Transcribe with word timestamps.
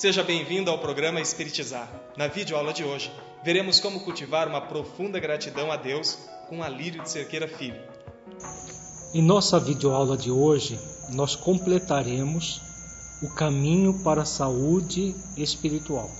Seja 0.00 0.22
bem-vindo 0.22 0.70
ao 0.70 0.78
programa 0.78 1.20
Espiritizar. 1.20 1.86
Na 2.16 2.26
videoaula 2.26 2.72
de 2.72 2.82
hoje, 2.82 3.12
veremos 3.44 3.80
como 3.80 4.00
cultivar 4.00 4.48
uma 4.48 4.62
profunda 4.62 5.20
gratidão 5.20 5.70
a 5.70 5.76
Deus 5.76 6.16
com 6.48 6.62
a 6.62 6.70
Lírio 6.70 7.02
de 7.02 7.10
Cerqueira 7.10 7.46
Filho. 7.46 7.78
Em 9.12 9.20
nossa 9.20 9.60
videoaula 9.60 10.16
de 10.16 10.30
hoje, 10.30 10.80
nós 11.10 11.36
completaremos 11.36 12.62
o 13.22 13.28
caminho 13.34 14.02
para 14.02 14.22
a 14.22 14.24
saúde 14.24 15.14
espiritual. 15.36 16.10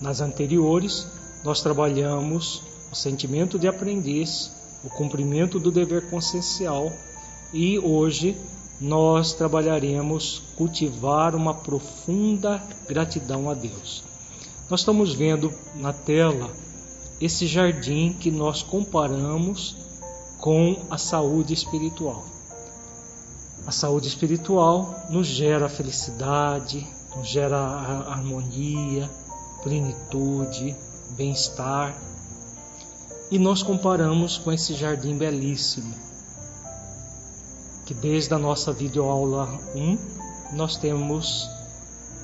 Nas 0.00 0.22
anteriores, 0.22 1.06
nós 1.44 1.60
trabalhamos 1.60 2.62
o 2.90 2.96
sentimento 2.96 3.58
de 3.58 3.68
aprendiz, 3.68 4.50
o 4.82 4.88
cumprimento 4.88 5.60
do 5.60 5.70
dever 5.70 6.08
consciencial 6.08 6.90
e 7.52 7.78
hoje 7.78 8.34
nós 8.80 9.34
trabalharemos 9.34 10.42
cultivar 10.56 11.34
uma 11.34 11.52
profunda 11.52 12.62
gratidão 12.88 13.50
a 13.50 13.54
Deus. 13.54 14.02
Nós 14.70 14.80
estamos 14.80 15.12
vendo 15.12 15.52
na 15.74 15.92
tela 15.92 16.50
esse 17.20 17.46
jardim 17.46 18.14
que 18.14 18.30
nós 18.30 18.62
comparamos 18.62 19.76
com 20.38 20.76
a 20.88 20.96
saúde 20.96 21.52
espiritual. 21.52 22.24
A 23.66 23.70
saúde 23.70 24.08
espiritual 24.08 24.94
nos 25.10 25.26
gera 25.26 25.68
felicidade, 25.68 26.86
nos 27.14 27.28
gera 27.28 27.58
harmonia, 27.58 29.10
plenitude, 29.62 30.74
bem-estar. 31.10 31.94
E 33.30 33.38
nós 33.38 33.62
comparamos 33.62 34.38
com 34.38 34.50
esse 34.50 34.72
jardim 34.72 35.18
belíssimo 35.18 36.09
que 37.90 37.94
desde 37.94 38.32
a 38.32 38.38
nossa 38.38 38.72
videoaula 38.72 39.48
1 39.74 40.54
nós 40.54 40.76
temos 40.76 41.50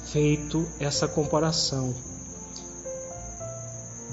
feito 0.04 0.64
essa 0.78 1.08
comparação 1.08 1.92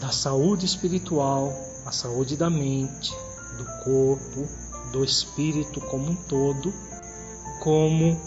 da 0.02 0.10
saúde 0.10 0.66
espiritual, 0.66 1.54
a 1.86 1.92
saúde 1.92 2.36
da 2.36 2.50
mente, 2.50 3.16
do 3.56 3.66
corpo, 3.84 4.48
do 4.92 5.04
espírito 5.04 5.80
como 5.80 6.10
um 6.10 6.16
todo, 6.16 6.74
como 7.62 8.20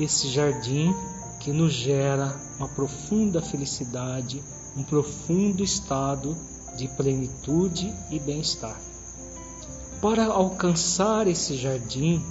esse 0.00 0.28
jardim 0.28 0.94
que 1.38 1.52
nos 1.52 1.74
gera 1.74 2.34
uma 2.56 2.68
profunda 2.68 3.42
felicidade, 3.42 4.42
um 4.74 4.82
profundo 4.82 5.62
estado 5.62 6.34
de 6.74 6.88
plenitude 6.88 7.94
e 8.10 8.18
bem-estar. 8.18 8.80
Para 10.00 10.24
alcançar 10.24 11.26
esse 11.26 11.54
jardim, 11.54 12.24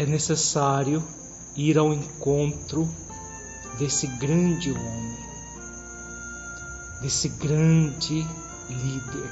é 0.00 0.06
necessário 0.06 1.04
ir 1.54 1.76
ao 1.76 1.92
encontro 1.92 2.88
desse 3.78 4.06
grande 4.06 4.72
homem, 4.72 5.18
desse 7.02 7.28
grande 7.28 8.26
líder, 8.70 9.30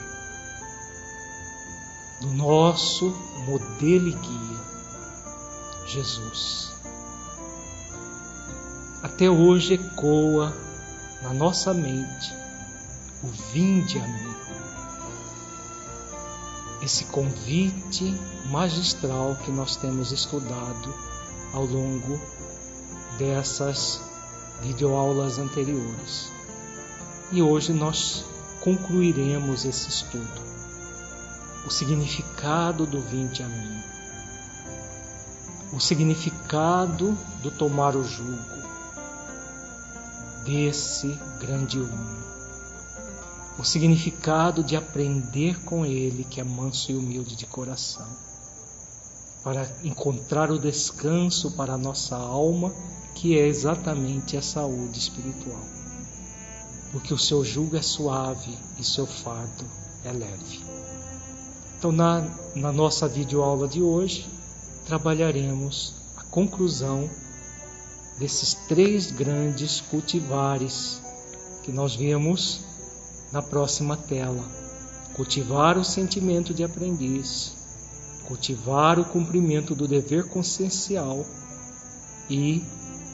do 2.21 2.27
nosso 2.33 3.17
modelo 3.47 4.09
e 4.09 4.13
guia, 4.13 4.61
Jesus. 5.87 6.75
Até 9.03 9.31
hoje 9.31 9.73
ecoa 9.73 10.55
na 11.23 11.33
nossa 11.33 11.73
mente 11.73 12.35
o 13.23 13.29
vinde 13.55 13.99
a 13.99 14.07
mim 14.07 14.28
esse 16.89 17.05
convite 17.05 18.19
magistral 18.47 19.37
que 19.45 19.51
nós 19.51 19.77
temos 19.77 20.11
estudado 20.11 20.95
ao 21.53 21.67
longo 21.67 22.19
dessas 23.19 24.01
videoaulas 24.63 25.39
anteriores. 25.39 26.33
E 27.31 27.43
hoje 27.43 27.75
nós 27.75 28.25
concluiremos 28.63 29.67
esse 29.67 29.91
estudo. 29.91 30.41
O 31.67 31.71
significado 31.71 32.87
do 32.87 33.03
vinde 33.03 33.43
a 33.43 33.49
mim. 33.49 33.83
O 35.75 35.81
significado 35.81 37.13
do 37.43 37.51
tomar 37.51 37.95
o 37.97 38.03
jugo 38.03 38.63
desse 40.47 41.09
grande 41.39 41.79
homem 41.79 42.18
o 43.59 43.65
significado 43.65 44.63
de 44.63 44.77
aprender 44.77 45.61
com 45.65 45.85
Ele, 45.85 46.23
que 46.23 46.41
é 46.41 46.45
manso 46.45 46.93
e 46.93 46.97
humilde 46.97 47.35
de 47.35 47.45
coração, 47.45 48.07
para 49.43 49.69
encontrar 49.83 50.51
o 50.51 50.59
descanso 50.59 51.51
para 51.53 51.75
a 51.75 51.79
nossa 51.79 52.17
alma, 52.17 52.73
que 53.17 53.37
é 53.37 53.47
exatamente 53.49 54.37
a 54.37 54.43
saúde 54.43 54.99
espiritual. 54.99 55.61
Porque 56.93 57.13
o 57.13 57.19
seu 57.19 57.45
jugo 57.45 57.77
é 57.77 57.83
suave 57.83 58.57
e 58.79 58.85
seu 58.85 59.07
fardo 59.07 59.65
é 60.05 60.13
leve. 60.13 60.61
Então, 61.77 61.91
na, 61.91 62.21
na 62.55 62.73
nossa 62.73 63.09
videoaula 63.09 63.67
de 63.67 63.83
hoje, 63.83 64.29
trabalharemos 64.87 65.95
a 66.17 66.23
conclusão 66.25 67.11
desses 68.19 68.55
três 68.55 69.11
grandes 69.11 69.81
cultivares 69.81 71.03
que 71.63 71.73
nós 71.73 71.95
vimos 71.95 72.61
na 73.33 73.43
próxima 73.43 73.97
tela. 73.97 74.45
Cultivar 75.15 75.77
o 75.77 75.85
sentimento 75.85 76.55
de 76.55 76.63
aprendiz, 76.63 77.57
cultivar 78.27 78.99
o 78.99 79.05
cumprimento 79.05 79.75
do 79.75 79.89
dever 79.89 80.29
consciencial 80.29 81.25
e, 82.31 82.63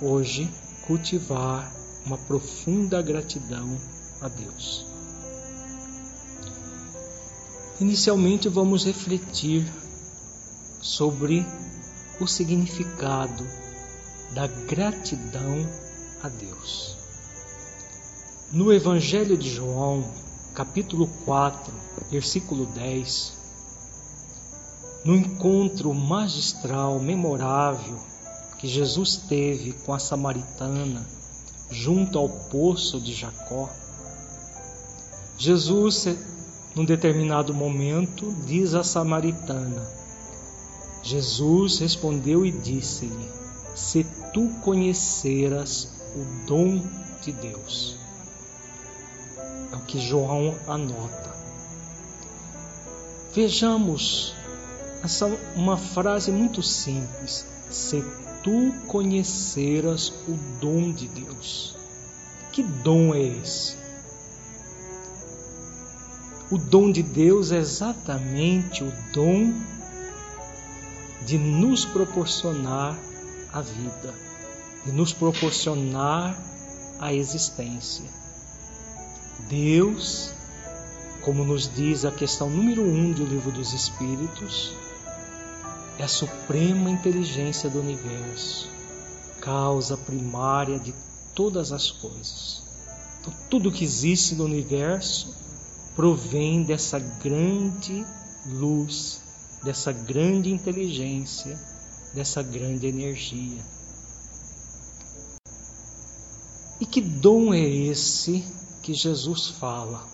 hoje, 0.02 0.50
cultivar 0.86 1.72
uma 2.04 2.18
profunda 2.18 3.00
gratidão 3.00 3.78
a 4.20 4.28
Deus. 4.28 4.86
Inicialmente, 7.80 8.48
vamos 8.48 8.84
refletir 8.84 9.66
sobre 10.80 11.44
o 12.20 12.26
significado 12.26 13.44
da 14.34 14.46
gratidão 14.46 15.66
a 16.22 16.28
Deus. 16.28 17.03
No 18.54 18.72
Evangelho 18.72 19.36
de 19.36 19.50
João, 19.50 20.04
capítulo 20.54 21.08
4, 21.24 21.74
versículo 22.08 22.66
10, 22.66 23.32
no 25.04 25.16
encontro 25.16 25.92
magistral, 25.92 27.00
memorável 27.00 27.98
que 28.60 28.68
Jesus 28.68 29.16
teve 29.16 29.72
com 29.84 29.92
a 29.92 29.98
samaritana 29.98 31.04
junto 31.68 32.16
ao 32.16 32.28
poço 32.28 33.00
de 33.00 33.12
Jacó, 33.12 33.68
Jesus, 35.36 36.06
num 36.76 36.84
determinado 36.84 37.52
momento, 37.52 38.32
diz 38.46 38.72
à 38.74 38.84
samaritana: 38.84 39.84
Jesus 41.02 41.80
respondeu 41.80 42.46
e 42.46 42.52
disse-lhe: 42.52 43.28
Se 43.74 44.06
tu 44.32 44.48
conheceras 44.62 45.92
o 46.14 46.46
dom 46.46 46.80
de 47.20 47.32
Deus 47.32 48.03
é 49.74 49.76
o 49.76 49.80
que 49.80 49.98
João 49.98 50.54
anota. 50.68 51.34
Vejamos 53.34 54.34
essa 55.02 55.26
uma 55.56 55.76
frase 55.76 56.30
muito 56.30 56.62
simples. 56.62 57.44
Se 57.68 58.04
tu 58.42 58.72
conheceras 58.86 60.10
o 60.28 60.38
dom 60.60 60.92
de 60.92 61.08
Deus. 61.08 61.76
Que 62.52 62.62
dom 62.62 63.12
é 63.14 63.22
esse? 63.22 63.76
O 66.50 66.56
dom 66.58 66.92
de 66.92 67.02
Deus 67.02 67.50
é 67.50 67.56
exatamente 67.56 68.84
o 68.84 68.92
dom 69.12 69.52
de 71.26 71.36
nos 71.36 71.84
proporcionar 71.84 72.96
a 73.52 73.60
vida, 73.60 74.14
de 74.84 74.92
nos 74.92 75.12
proporcionar 75.12 76.38
a 77.00 77.12
existência. 77.12 78.23
Deus, 79.48 80.32
como 81.22 81.44
nos 81.44 81.72
diz 81.74 82.04
a 82.04 82.10
questão 82.10 82.48
número 82.48 82.82
um 82.82 83.12
do 83.12 83.24
livro 83.24 83.52
dos 83.52 83.72
Espíritos, 83.72 84.72
é 85.98 86.04
a 86.04 86.08
suprema 86.08 86.90
inteligência 86.90 87.68
do 87.68 87.80
universo, 87.80 88.68
causa 89.40 89.96
primária 89.96 90.78
de 90.78 90.94
todas 91.34 91.72
as 91.72 91.90
coisas. 91.90 92.62
Então, 93.20 93.32
tudo 93.50 93.70
que 93.70 93.84
existe 93.84 94.34
no 94.34 94.44
universo 94.44 95.34
provém 95.94 96.64
dessa 96.64 96.98
grande 96.98 98.04
luz, 98.46 99.20
dessa 99.62 99.92
grande 99.92 100.50
inteligência, 100.50 101.58
dessa 102.14 102.42
grande 102.42 102.86
energia. 102.86 103.62
E 106.80 106.86
que 106.86 107.00
dom 107.00 107.54
é 107.54 107.60
esse 107.60 108.44
que 108.84 108.94
Jesus 108.94 109.48
fala. 109.48 110.06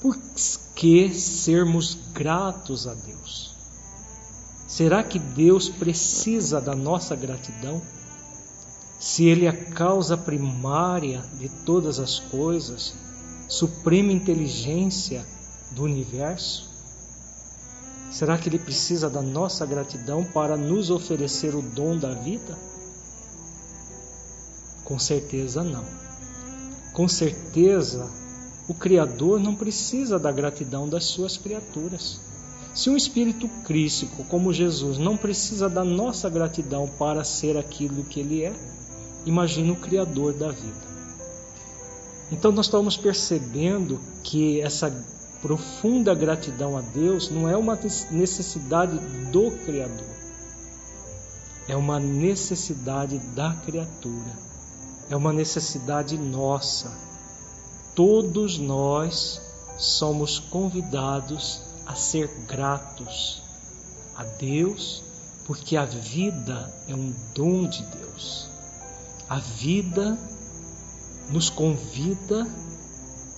Por 0.00 0.16
que 0.74 1.12
sermos 1.14 1.96
gratos 2.12 2.86
a 2.86 2.94
Deus? 2.94 3.54
Será 4.66 5.02
que 5.02 5.18
Deus 5.18 5.68
precisa 5.68 6.60
da 6.60 6.74
nossa 6.74 7.14
gratidão? 7.14 7.80
se 8.98 9.26
Ele 9.26 9.46
é 9.46 9.50
a 9.50 9.64
causa 9.72 10.16
primária 10.16 11.22
de 11.38 11.48
todas 11.48 11.98
as 11.98 12.18
coisas, 12.18 12.94
suprema 13.48 14.12
inteligência 14.12 15.24
do 15.72 15.84
universo? 15.84 16.68
Será 18.10 18.38
que 18.38 18.48
Ele 18.48 18.58
precisa 18.58 19.10
da 19.10 19.20
nossa 19.20 19.66
gratidão 19.66 20.24
para 20.24 20.56
nos 20.56 20.90
oferecer 20.90 21.54
o 21.54 21.62
dom 21.62 21.98
da 21.98 22.14
vida? 22.14 22.56
Com 24.84 24.98
certeza 24.98 25.62
não. 25.62 26.05
Com 26.96 27.06
certeza, 27.06 28.08
o 28.66 28.72
Criador 28.72 29.38
não 29.38 29.54
precisa 29.54 30.18
da 30.18 30.32
gratidão 30.32 30.88
das 30.88 31.04
suas 31.04 31.36
criaturas. 31.36 32.18
Se 32.74 32.88
um 32.88 32.96
espírito 32.96 33.46
crístico 33.66 34.24
como 34.24 34.50
Jesus 34.50 34.96
não 34.96 35.14
precisa 35.14 35.68
da 35.68 35.84
nossa 35.84 36.30
gratidão 36.30 36.88
para 36.98 37.22
ser 37.22 37.58
aquilo 37.58 38.02
que 38.02 38.20
ele 38.20 38.44
é, 38.44 38.54
imagina 39.26 39.74
o 39.74 39.76
Criador 39.76 40.32
da 40.32 40.50
vida. 40.50 40.86
Então 42.32 42.50
nós 42.50 42.64
estamos 42.64 42.96
percebendo 42.96 44.00
que 44.22 44.62
essa 44.62 44.90
profunda 45.42 46.14
gratidão 46.14 46.78
a 46.78 46.80
Deus 46.80 47.28
não 47.28 47.46
é 47.46 47.58
uma 47.58 47.78
necessidade 48.10 48.98
do 49.30 49.50
Criador, 49.66 50.16
é 51.68 51.76
uma 51.76 52.00
necessidade 52.00 53.18
da 53.34 53.52
criatura, 53.66 54.55
é 55.08 55.16
uma 55.16 55.32
necessidade 55.32 56.18
nossa. 56.18 56.92
Todos 57.94 58.58
nós 58.58 59.40
somos 59.78 60.38
convidados 60.38 61.62
a 61.86 61.94
ser 61.94 62.28
gratos 62.46 63.42
a 64.16 64.24
Deus, 64.24 65.02
porque 65.46 65.76
a 65.76 65.84
vida 65.84 66.72
é 66.88 66.94
um 66.94 67.14
dom 67.34 67.68
de 67.68 67.82
Deus. 67.84 68.48
A 69.28 69.38
vida 69.38 70.18
nos 71.30 71.50
convida 71.50 72.46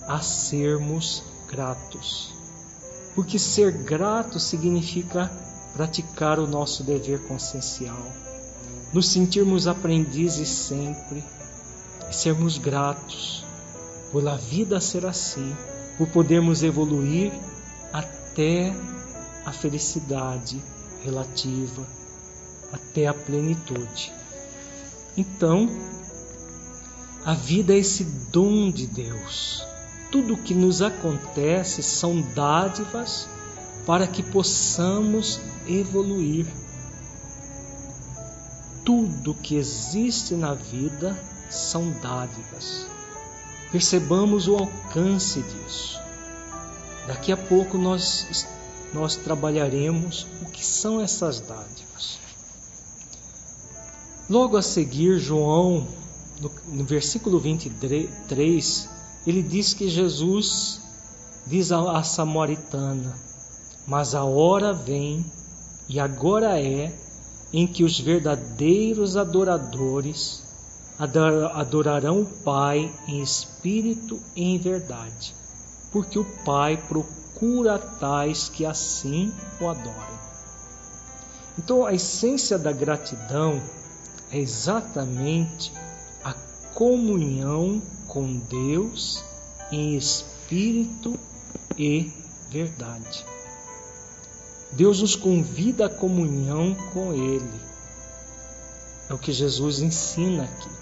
a 0.07 0.21
sermos 0.21 1.23
gratos. 1.47 2.33
Porque 3.15 3.37
ser 3.37 3.71
grato 3.71 4.39
significa 4.39 5.31
praticar 5.73 6.39
o 6.39 6.47
nosso 6.47 6.83
dever 6.83 7.27
consciencial, 7.27 8.07
nos 8.91 9.07
sentirmos 9.07 9.67
aprendizes 9.67 10.49
sempre 10.49 11.23
e 12.09 12.15
sermos 12.15 12.57
gratos 12.57 13.45
por 14.11 14.27
a 14.27 14.35
vida 14.35 14.79
ser 14.81 15.05
assim, 15.05 15.55
por 15.97 16.07
podermos 16.07 16.63
evoluir 16.63 17.31
até 17.93 18.73
a 19.45 19.51
felicidade 19.51 20.61
relativa, 21.03 21.85
até 22.71 23.07
a 23.07 23.13
plenitude. 23.13 24.11
Então, 25.15 25.69
a 27.25 27.33
vida 27.33 27.73
é 27.73 27.77
esse 27.77 28.03
dom 28.31 28.71
de 28.71 28.87
Deus. 28.87 29.63
Tudo 30.11 30.33
o 30.33 30.37
que 30.37 30.55
nos 30.55 30.81
acontece 30.81 31.83
são 31.83 32.21
dádivas 32.33 33.27
para 33.85 34.07
que 34.07 34.23
possamos 34.23 35.39
evoluir. 35.67 36.47
Tudo 38.83 39.35
que 39.35 39.55
existe 39.55 40.33
na 40.33 40.53
vida 40.53 41.19
são 41.49 41.91
dádivas. 42.01 42.85
Percebamos 43.71 44.47
o 44.47 44.55
alcance 44.55 45.41
disso. 45.41 45.99
Daqui 47.07 47.31
a 47.31 47.37
pouco 47.37 47.77
nós, 47.77 48.47
nós 48.93 49.15
trabalharemos 49.15 50.27
o 50.41 50.45
que 50.45 50.65
são 50.65 51.01
essas 51.01 51.39
dádivas. 51.39 52.19
Logo 54.29 54.57
a 54.57 54.61
seguir, 54.61 55.17
João, 55.17 55.87
no, 56.39 56.51
no 56.67 56.83
versículo 56.85 57.39
23, 57.39 58.89
ele 59.25 59.41
diz 59.41 59.73
que 59.73 59.89
Jesus 59.89 60.81
diz 61.47 61.71
à 61.71 62.03
samaritana: 62.03 63.15
Mas 63.87 64.13
a 64.13 64.23
hora 64.23 64.71
vem, 64.71 65.25
e 65.87 65.99
agora 65.99 66.59
é, 66.59 66.93
em 67.51 67.65
que 67.65 67.83
os 67.83 67.99
verdadeiros 67.99 69.17
adoradores 69.17 70.48
adorarão 70.99 72.21
o 72.21 72.25
Pai 72.25 72.91
em 73.07 73.21
espírito 73.21 74.19
e 74.35 74.43
em 74.43 74.59
verdade 74.59 75.39
porque 75.91 76.19
o 76.19 76.25
Pai 76.43 76.77
procura 76.77 77.77
tais 77.77 78.49
que 78.49 78.65
assim 78.65 79.33
o 79.59 79.67
adorem. 79.67 80.19
Então, 81.57 81.85
a 81.85 81.93
essência 81.93 82.57
da 82.57 82.71
gratidão 82.71 83.61
é 84.31 84.37
exatamente 84.37 85.73
a 86.23 86.33
comunhão 86.73 87.81
com 88.07 88.37
Deus 88.37 89.23
em 89.71 89.97
espírito 89.97 91.19
e 91.77 92.11
verdade. 92.49 93.25
Deus 94.71 95.01
nos 95.01 95.15
convida 95.15 95.87
à 95.87 95.89
comunhão 95.89 96.75
com 96.93 97.13
Ele. 97.13 97.69
É 99.09 99.13
o 99.13 99.17
que 99.17 99.31
Jesus 99.31 99.79
ensina 99.79 100.43
aqui. 100.43 100.78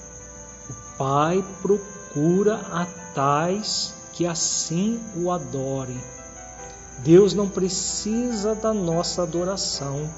Pai 0.97 1.43
procura 1.61 2.55
a 2.71 2.85
tais 3.13 3.93
que 4.13 4.25
assim 4.25 4.99
o 5.15 5.31
adorem. 5.31 6.01
Deus 6.99 7.33
não 7.33 7.47
precisa 7.47 8.55
da 8.55 8.73
nossa 8.73 9.21
adoração, 9.21 10.09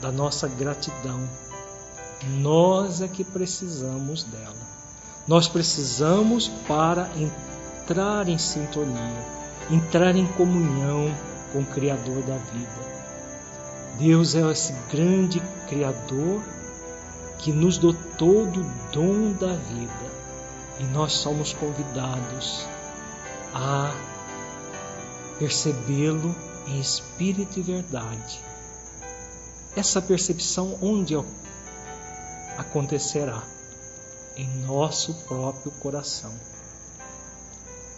da 0.00 0.12
nossa 0.12 0.46
gratidão. 0.46 1.26
Nós 2.38 3.00
é 3.00 3.08
que 3.08 3.24
precisamos 3.24 4.24
dela. 4.24 4.68
Nós 5.26 5.48
precisamos 5.48 6.48
para 6.68 7.08
entrar 7.16 8.28
em 8.28 8.36
sintonia, 8.36 9.24
entrar 9.70 10.14
em 10.14 10.26
comunhão 10.26 11.14
com 11.52 11.60
o 11.60 11.66
Criador 11.66 12.22
da 12.22 12.36
vida. 12.36 12.90
Deus 13.98 14.34
é 14.34 14.50
esse 14.50 14.74
grande 14.90 15.40
Criador 15.66 16.42
que 17.40 17.52
nos 17.52 17.78
dotou 17.78 18.46
do 18.46 18.62
dom 18.92 19.32
da 19.32 19.54
vida 19.54 20.10
e 20.78 20.84
nós 20.84 21.12
somos 21.14 21.52
convidados 21.54 22.66
a 23.54 23.94
percebê-lo 25.38 26.34
em 26.66 26.78
espírito 26.78 27.58
e 27.58 27.62
verdade. 27.62 28.40
Essa 29.74 30.02
percepção 30.02 30.78
onde 30.82 31.14
acontecerá? 32.58 33.42
Em 34.36 34.48
nosso 34.66 35.14
próprio 35.24 35.72
coração. 35.72 36.32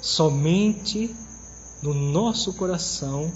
Somente 0.01 1.15
no 1.83 1.93
nosso 1.93 2.55
coração 2.55 3.31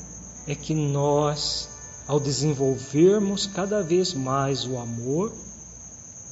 é 0.46 0.54
que 0.54 0.74
nós, 0.74 1.68
ao 2.06 2.20
desenvolvermos 2.20 3.46
cada 3.46 3.82
vez 3.82 4.14
mais 4.14 4.64
o 4.64 4.78
amor, 4.78 5.32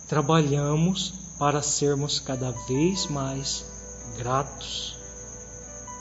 trabalhamos 0.09 1.15
para 1.39 1.63
sermos 1.63 2.21
cada 2.21 2.51
vez 2.67 3.07
mais 3.07 3.65
gratos 4.17 4.95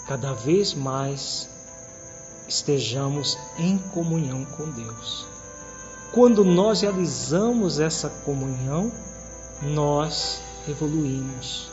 cada 0.07 0.33
vez 0.33 0.73
mais 0.73 1.49
estejamos 2.47 3.37
em 3.57 3.77
comunhão 3.77 4.45
com 4.45 4.69
Deus. 4.69 5.25
Quando 6.11 6.43
nós 6.43 6.81
realizamos 6.81 7.79
essa 7.79 8.09
comunhão, 8.09 8.91
nós 9.61 10.41
evoluímos, 10.67 11.71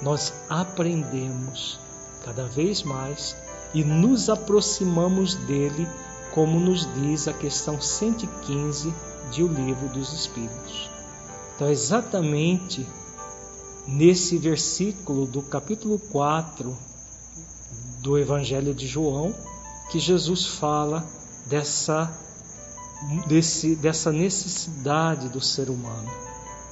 nós 0.00 0.32
aprendemos 0.48 1.80
cada 2.24 2.44
vez 2.44 2.82
mais 2.82 3.36
e 3.74 3.82
nos 3.82 4.28
aproximamos 4.28 5.34
dele, 5.34 5.88
como 6.32 6.60
nos 6.60 6.86
diz 6.94 7.26
a 7.26 7.32
questão 7.32 7.80
115 7.80 8.94
de 9.30 9.42
O 9.42 9.48
Livro 9.48 9.88
dos 9.88 10.12
Espíritos. 10.12 11.01
Então, 11.54 11.70
exatamente 11.70 12.86
nesse 13.86 14.38
versículo 14.38 15.26
do 15.26 15.42
capítulo 15.42 15.98
4 15.98 16.76
do 18.00 18.18
Evangelho 18.18 18.74
de 18.74 18.86
João 18.86 19.34
que 19.90 19.98
Jesus 19.98 20.46
fala 20.46 21.06
dessa, 21.46 22.10
desse, 23.26 23.74
dessa 23.74 24.12
necessidade 24.12 25.28
do 25.28 25.40
ser 25.40 25.68
humano 25.68 26.10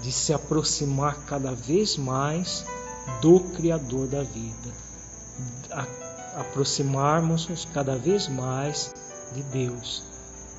de 0.00 0.10
se 0.10 0.32
aproximar 0.32 1.24
cada 1.26 1.54
vez 1.54 1.96
mais 1.96 2.64
do 3.20 3.40
Criador 3.40 4.06
da 4.06 4.22
vida, 4.22 4.74
aproximarmos-nos 6.36 7.66
cada 7.66 7.96
vez 7.96 8.28
mais 8.28 8.94
de 9.34 9.42
Deus. 9.42 10.02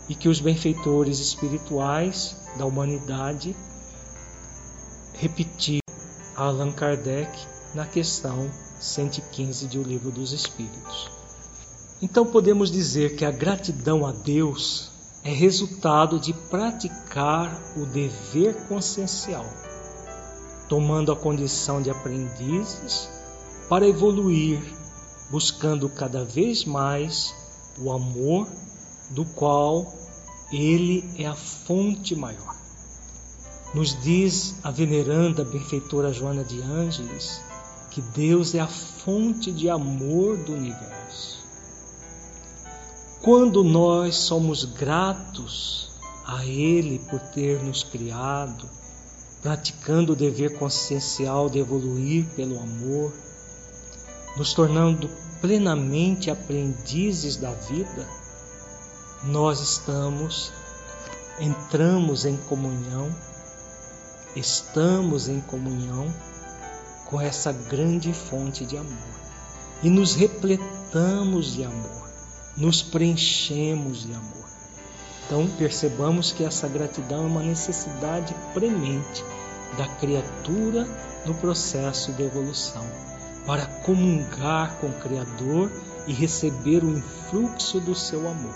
E 0.07 0.15
que 0.15 0.29
os 0.29 0.39
benfeitores 0.39 1.19
espirituais 1.19 2.35
da 2.57 2.65
humanidade 2.65 3.55
repetiram 5.21 5.81
Allan 6.35 6.71
Kardec 6.71 7.29
na 7.75 7.85
questão 7.85 8.49
115 8.79 9.67
de 9.67 9.77
O 9.77 9.83
Livro 9.83 10.09
dos 10.09 10.33
Espíritos. 10.33 11.11
Então 12.01 12.25
podemos 12.25 12.71
dizer 12.71 13.15
que 13.15 13.23
a 13.23 13.29
gratidão 13.29 14.03
a 14.03 14.11
Deus 14.11 14.89
é 15.23 15.31
resultado 15.31 16.19
de 16.19 16.33
praticar 16.33 17.55
o 17.77 17.85
dever 17.85 18.67
consciencial. 18.67 19.45
tomando 20.67 21.11
a 21.11 21.17
condição 21.17 21.81
de 21.81 21.89
aprendizes 21.89 23.09
para 23.67 23.85
evoluir, 23.85 24.57
buscando 25.29 25.89
cada 25.89 26.23
vez 26.23 26.63
mais 26.63 27.35
o 27.77 27.91
amor 27.91 28.47
do 29.09 29.25
qual 29.25 29.93
ele 30.49 31.03
é 31.17 31.27
a 31.27 31.35
fonte 31.35 32.15
maior. 32.15 32.60
Nos 33.73 34.01
diz 34.01 34.55
a 34.63 34.69
veneranda 34.69 35.45
benfeitora 35.45 36.11
Joana 36.11 36.43
de 36.43 36.61
Ângeles 36.61 37.41
que 37.89 38.01
Deus 38.01 38.53
é 38.53 38.59
a 38.59 38.67
fonte 38.67 39.51
de 39.51 39.69
amor 39.69 40.37
do 40.37 40.53
universo. 40.53 41.39
Quando 43.21 43.63
nós 43.63 44.15
somos 44.15 44.65
gratos 44.65 45.91
a 46.25 46.45
Ele 46.45 46.99
por 47.09 47.19
ter 47.19 47.61
nos 47.61 47.83
criado, 47.83 48.67
praticando 49.41 50.13
o 50.13 50.15
dever 50.15 50.57
consciencial 50.57 51.49
de 51.49 51.59
evoluir 51.59 52.25
pelo 52.35 52.59
amor, 52.59 53.13
nos 54.37 54.53
tornando 54.53 55.09
plenamente 55.39 56.29
aprendizes 56.29 57.37
da 57.37 57.51
vida, 57.51 58.07
nós 59.23 59.59
estamos, 59.59 60.51
entramos 61.39 62.25
em 62.25 62.37
comunhão, 62.37 63.13
estamos 64.35 65.27
em 65.27 65.41
comunhão 65.41 66.13
com 67.05 67.19
essa 67.19 67.51
grande 67.51 68.13
fonte 68.13 68.65
de 68.65 68.77
amor 68.77 69.21
e 69.83 69.89
nos 69.89 70.15
repletamos 70.15 71.53
de 71.53 71.63
amor, 71.63 72.09
nos 72.55 72.81
preenchemos 72.81 74.03
de 74.03 74.13
amor. 74.13 74.49
Então 75.25 75.47
percebamos 75.57 76.31
que 76.31 76.43
essa 76.43 76.67
gratidão 76.67 77.23
é 77.23 77.27
uma 77.27 77.41
necessidade 77.41 78.35
premente 78.53 79.23
da 79.77 79.87
criatura 79.87 80.85
no 81.25 81.33
processo 81.35 82.11
de 82.13 82.23
evolução, 82.23 82.85
para 83.45 83.65
comungar 83.65 84.75
com 84.77 84.87
o 84.87 84.99
Criador 84.99 85.71
e 86.07 86.13
receber 86.13 86.83
o 86.83 86.97
influxo 86.97 87.79
do 87.79 87.95
seu 87.95 88.27
amor. 88.27 88.55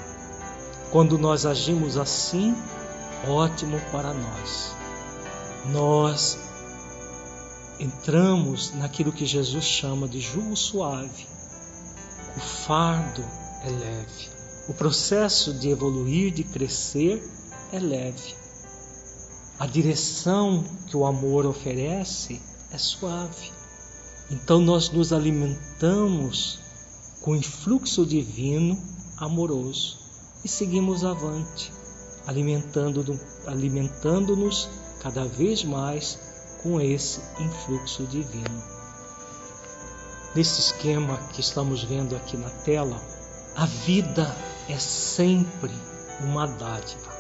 Quando 0.92 1.18
nós 1.18 1.46
agimos 1.46 1.98
assim, 1.98 2.56
ótimo 3.28 3.80
para 3.92 4.14
nós. 4.14 4.75
Nós 5.72 6.38
entramos 7.80 8.74
naquilo 8.74 9.12
que 9.12 9.26
Jesus 9.26 9.66
chama 9.66 10.08
de 10.08 10.20
jugo 10.20 10.56
suave. 10.56 11.28
O 12.38 12.40
fardo 12.40 13.24
é 13.64 13.70
leve. 13.70 14.30
O 14.68 14.74
processo 14.74 15.54
de 15.54 15.70
evoluir, 15.70 16.34
de 16.34 16.44
crescer, 16.44 17.24
é 17.72 17.80
leve. 17.80 18.36
A 19.60 19.66
direção 19.66 20.64
que 20.88 20.98
o 20.98 21.06
amor 21.06 21.46
oferece 21.46 22.42
é 22.72 22.78
suave. 22.78 23.52
Então 24.30 24.60
nós 24.60 24.90
nos 24.90 25.14
alimentamos 25.14 26.60
com 27.22 27.32
o 27.32 27.36
influxo 27.36 28.06
divino 28.06 28.78
amoroso 29.18 30.00
e 30.44 30.48
seguimos 30.48 31.06
avante, 31.06 31.72
alimentando-nos 32.28 33.20
alimentando 33.48 34.36
cada 35.00 35.26
vez 35.26 35.64
mais 35.64 36.20
com 36.62 36.82
esse 36.82 37.22
influxo 37.40 38.04
divino. 38.08 38.64
Nesse 40.36 40.60
esquema 40.60 41.18
que 41.32 41.40
estamos 41.40 41.84
vendo 41.84 42.16
aqui 42.16 42.36
na 42.36 42.50
tela, 42.50 43.02
a 43.56 43.66
vida 43.66 44.36
é 44.68 44.78
sempre 44.78 45.72
uma 46.20 46.46
dádiva. 46.46 47.14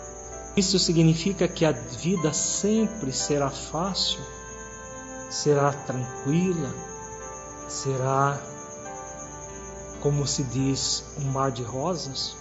Isso 0.57 0.79
significa 0.79 1.47
que 1.47 1.65
a 1.65 1.71
vida 1.71 2.33
sempre 2.33 3.11
será 3.11 3.49
fácil, 3.49 4.19
será 5.29 5.71
tranquila, 5.71 6.73
será, 7.67 8.41
como 10.01 10.25
se 10.25 10.43
diz, 10.43 11.03
um 11.19 11.31
mar 11.31 11.51
de 11.51 11.63
rosas? 11.63 12.35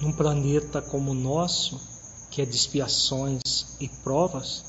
Num 0.00 0.12
planeta 0.12 0.80
como 0.80 1.10
o 1.10 1.14
nosso, 1.14 1.97
que 2.30 2.42
é 2.42 2.44
de 2.44 2.56
expiações 2.56 3.66
e 3.80 3.88
provas, 3.88 4.64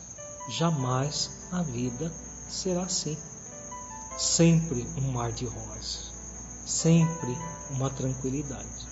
jamais 0.49 1.29
a 1.51 1.61
vida 1.61 2.11
será 2.49 2.83
assim. 2.83 3.17
Sempre 4.17 4.85
um 4.97 5.11
mar 5.11 5.31
de 5.31 5.45
rosas 5.45 6.19
sempre 6.69 7.35
uma 7.71 7.89
tranquilidade. 7.89 8.87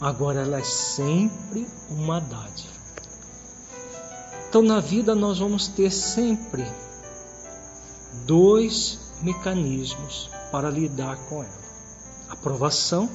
Agora 0.00 0.40
ela 0.40 0.58
é 0.58 0.64
sempre 0.64 1.66
uma 1.90 2.20
dádiva. 2.20 2.74
Então 4.48 4.62
na 4.62 4.80
vida 4.80 5.14
nós 5.14 5.38
vamos 5.38 5.68
ter 5.68 5.90
sempre 5.90 6.66
dois 8.26 8.98
mecanismos 9.22 10.30
para 10.50 10.70
lidar 10.70 11.16
com 11.28 11.42
ela. 11.42 11.66
A 12.30 12.36
provação, 12.36 13.08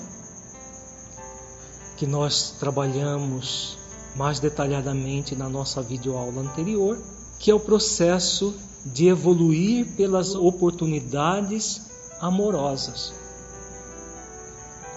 que 1.98 2.06
nós 2.06 2.56
trabalhamos 2.60 3.78
mais 4.16 4.40
detalhadamente 4.40 5.36
na 5.36 5.48
nossa 5.48 5.82
videoaula 5.82 6.42
anterior, 6.42 6.98
que 7.40 7.50
é 7.50 7.56
o 7.56 7.60
processo 7.60 8.54
de 8.86 9.08
evoluir 9.08 9.88
pelas 9.96 10.36
oportunidades 10.36 11.82
amorosas. 12.20 13.14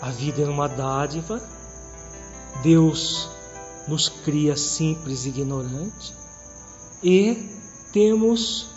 A 0.01 0.11
vida 0.11 0.43
é 0.43 0.47
uma 0.47 0.69
dádiva. 0.69 1.43
Deus 2.63 3.29
nos 3.89 4.09
cria 4.09 4.57
simples 4.57 5.25
e 5.25 5.29
ignorantes 5.29 6.15
e 7.03 7.51
temos 7.93 8.69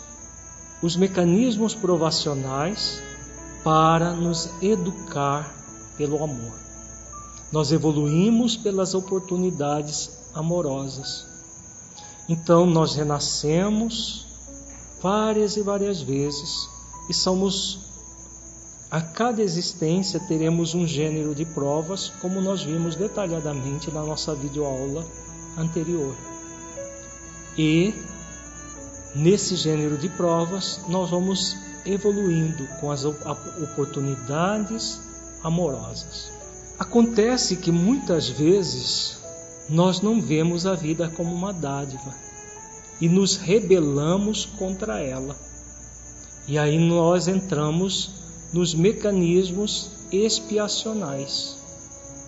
os 0.82 0.96
mecanismos 0.96 1.74
provacionais 1.74 3.02
para 3.64 4.12
nos 4.12 4.50
educar 4.62 5.54
pelo 5.96 6.22
amor. 6.22 6.52
Nós 7.50 7.72
evoluímos 7.72 8.56
pelas 8.56 8.94
oportunidades 8.94 10.17
amorosas. 10.34 11.26
Então 12.28 12.66
nós 12.66 12.94
renascemos 12.94 14.26
várias 15.00 15.56
e 15.56 15.62
várias 15.62 16.00
vezes 16.02 16.68
e 17.08 17.14
somos 17.14 17.88
a 18.90 19.00
cada 19.02 19.42
existência 19.42 20.18
teremos 20.18 20.74
um 20.74 20.86
gênero 20.86 21.34
de 21.34 21.44
provas, 21.44 22.10
como 22.22 22.40
nós 22.40 22.62
vimos 22.62 22.96
detalhadamente 22.96 23.90
na 23.90 24.02
nossa 24.02 24.34
videoaula 24.34 25.04
anterior. 25.58 26.16
E 27.56 27.92
nesse 29.14 29.56
gênero 29.56 29.98
de 29.98 30.08
provas 30.08 30.80
nós 30.88 31.10
vamos 31.10 31.54
evoluindo 31.84 32.66
com 32.80 32.90
as 32.90 33.04
oportunidades 33.04 35.00
amorosas. 35.42 36.30
Acontece 36.78 37.56
que 37.56 37.72
muitas 37.72 38.28
vezes 38.28 39.18
nós 39.68 40.00
não 40.00 40.20
vemos 40.20 40.64
a 40.64 40.74
vida 40.74 41.12
como 41.14 41.34
uma 41.34 41.52
dádiva 41.52 42.14
e 43.00 43.08
nos 43.08 43.36
rebelamos 43.36 44.46
contra 44.46 44.98
ela. 45.00 45.36
E 46.46 46.58
aí 46.58 46.78
nós 46.78 47.28
entramos 47.28 48.10
nos 48.52 48.74
mecanismos 48.74 49.90
expiacionais. 50.10 51.56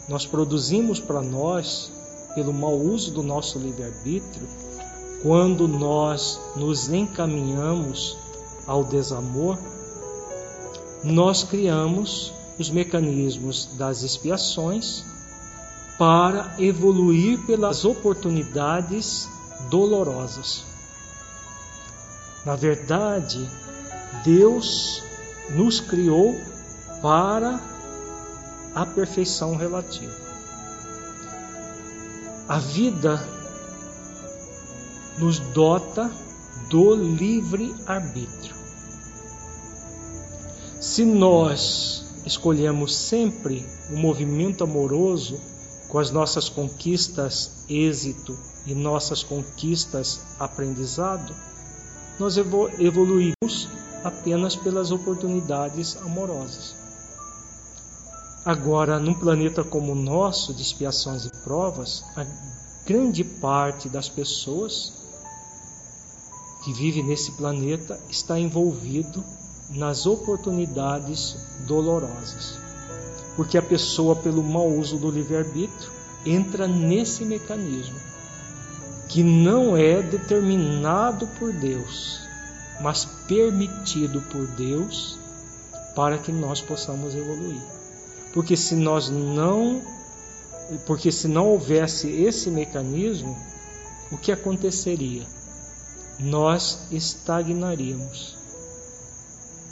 Nós 0.08 0.26
produzimos 0.26 1.00
para 1.00 1.22
nós, 1.22 1.90
pelo 2.34 2.52
mau 2.52 2.78
uso 2.78 3.12
do 3.12 3.22
nosso 3.22 3.58
livre-arbítrio, 3.58 4.46
quando 5.22 5.66
nós 5.66 6.38
nos 6.56 6.88
encaminhamos 6.88 8.16
ao 8.66 8.84
desamor, 8.84 9.58
nós 11.02 11.42
criamos 11.42 12.32
os 12.58 12.68
mecanismos 12.68 13.70
das 13.78 14.02
expiações 14.02 15.04
para 16.00 16.54
evoluir 16.58 17.44
pelas 17.44 17.84
oportunidades 17.84 19.28
dolorosas. 19.68 20.64
Na 22.42 22.56
verdade, 22.56 23.46
Deus 24.24 25.02
nos 25.50 25.78
criou 25.78 26.34
para 27.02 27.60
a 28.74 28.86
perfeição 28.86 29.56
relativa. 29.56 30.14
A 32.48 32.58
vida 32.58 33.22
nos 35.18 35.38
dota 35.38 36.10
do 36.70 36.94
livre 36.94 37.74
arbítrio. 37.86 38.54
Se 40.80 41.04
nós 41.04 42.06
escolhemos 42.24 42.96
sempre 42.96 43.62
o 43.90 43.98
movimento 43.98 44.64
amoroso 44.64 45.38
com 45.90 45.98
as 45.98 46.10
nossas 46.12 46.48
conquistas 46.48 47.64
êxito 47.68 48.38
e 48.64 48.74
nossas 48.74 49.24
conquistas 49.24 50.20
aprendizado, 50.38 51.34
nós 52.18 52.36
evoluímos 52.36 53.68
apenas 54.04 54.54
pelas 54.54 54.92
oportunidades 54.92 55.96
amorosas. 55.96 56.76
Agora, 58.44 58.98
num 58.98 59.14
planeta 59.14 59.64
como 59.64 59.92
o 59.92 59.96
nosso, 59.96 60.54
de 60.54 60.62
expiações 60.62 61.26
e 61.26 61.30
provas, 61.44 62.04
a 62.16 62.24
grande 62.86 63.24
parte 63.24 63.88
das 63.88 64.08
pessoas 64.08 64.92
que 66.64 66.72
vive 66.72 67.02
nesse 67.02 67.32
planeta 67.32 67.98
está 68.08 68.38
envolvido 68.38 69.22
nas 69.70 70.06
oportunidades 70.06 71.36
dolorosas. 71.66 72.69
Porque 73.40 73.56
a 73.56 73.62
pessoa, 73.62 74.14
pelo 74.14 74.42
mau 74.42 74.68
uso 74.68 74.98
do 74.98 75.10
livre-arbítrio, 75.10 75.90
entra 76.26 76.68
nesse 76.68 77.24
mecanismo 77.24 77.98
que 79.08 79.22
não 79.22 79.74
é 79.74 80.02
determinado 80.02 81.26
por 81.38 81.50
Deus, 81.50 82.20
mas 82.82 83.06
permitido 83.26 84.20
por 84.30 84.46
Deus 84.46 85.18
para 85.96 86.18
que 86.18 86.30
nós 86.30 86.60
possamos 86.60 87.14
evoluir. 87.14 87.62
Porque 88.34 88.58
se 88.58 88.76
nós 88.76 89.08
não 89.08 89.80
porque 90.84 91.10
se 91.10 91.26
não 91.26 91.46
houvesse 91.46 92.10
esse 92.10 92.50
mecanismo, 92.50 93.34
o 94.12 94.18
que 94.18 94.32
aconteceria? 94.32 95.26
Nós 96.18 96.80
estagnaríamos 96.90 98.36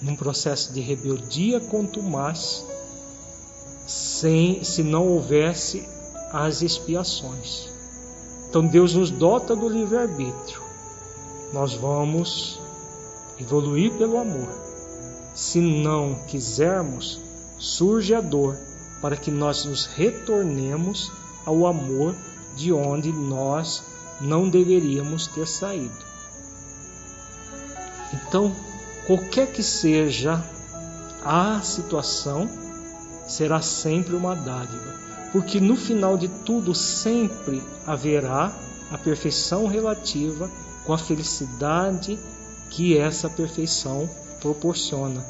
num 0.00 0.16
processo 0.16 0.72
de 0.72 0.80
rebeldia 0.80 1.60
contumaz 1.60 2.64
sem 3.88 4.62
se 4.62 4.82
não 4.82 5.08
houvesse 5.08 5.88
as 6.30 6.60
expiações. 6.60 7.70
Então 8.46 8.66
Deus 8.66 8.92
nos 8.94 9.10
dota 9.10 9.56
do 9.56 9.66
livre-arbítrio. 9.66 10.62
Nós 11.54 11.72
vamos 11.72 12.60
evoluir 13.40 13.90
pelo 13.94 14.18
amor. 14.18 14.48
Se 15.34 15.58
não 15.58 16.16
quisermos, 16.26 17.18
surge 17.58 18.14
a 18.14 18.20
dor 18.20 18.58
para 19.00 19.16
que 19.16 19.30
nós 19.30 19.64
nos 19.64 19.86
retornemos 19.86 21.10
ao 21.46 21.66
amor 21.66 22.14
de 22.56 22.70
onde 22.70 23.10
nós 23.10 23.82
não 24.20 24.50
deveríamos 24.50 25.28
ter 25.28 25.46
saído. 25.46 25.96
Então, 28.12 28.54
qualquer 29.06 29.50
que 29.50 29.62
seja 29.62 30.44
a 31.24 31.62
situação, 31.62 32.67
será 33.28 33.60
sempre 33.60 34.16
uma 34.16 34.34
dádiva, 34.34 34.94
porque 35.30 35.60
no 35.60 35.76
final 35.76 36.16
de 36.16 36.28
tudo 36.28 36.74
sempre 36.74 37.62
haverá 37.86 38.52
a 38.90 38.96
perfeição 38.98 39.66
relativa 39.66 40.50
com 40.84 40.92
a 40.92 40.98
felicidade 40.98 42.18
que 42.70 42.96
essa 42.96 43.28
perfeição 43.28 44.08
proporciona. 44.40 45.24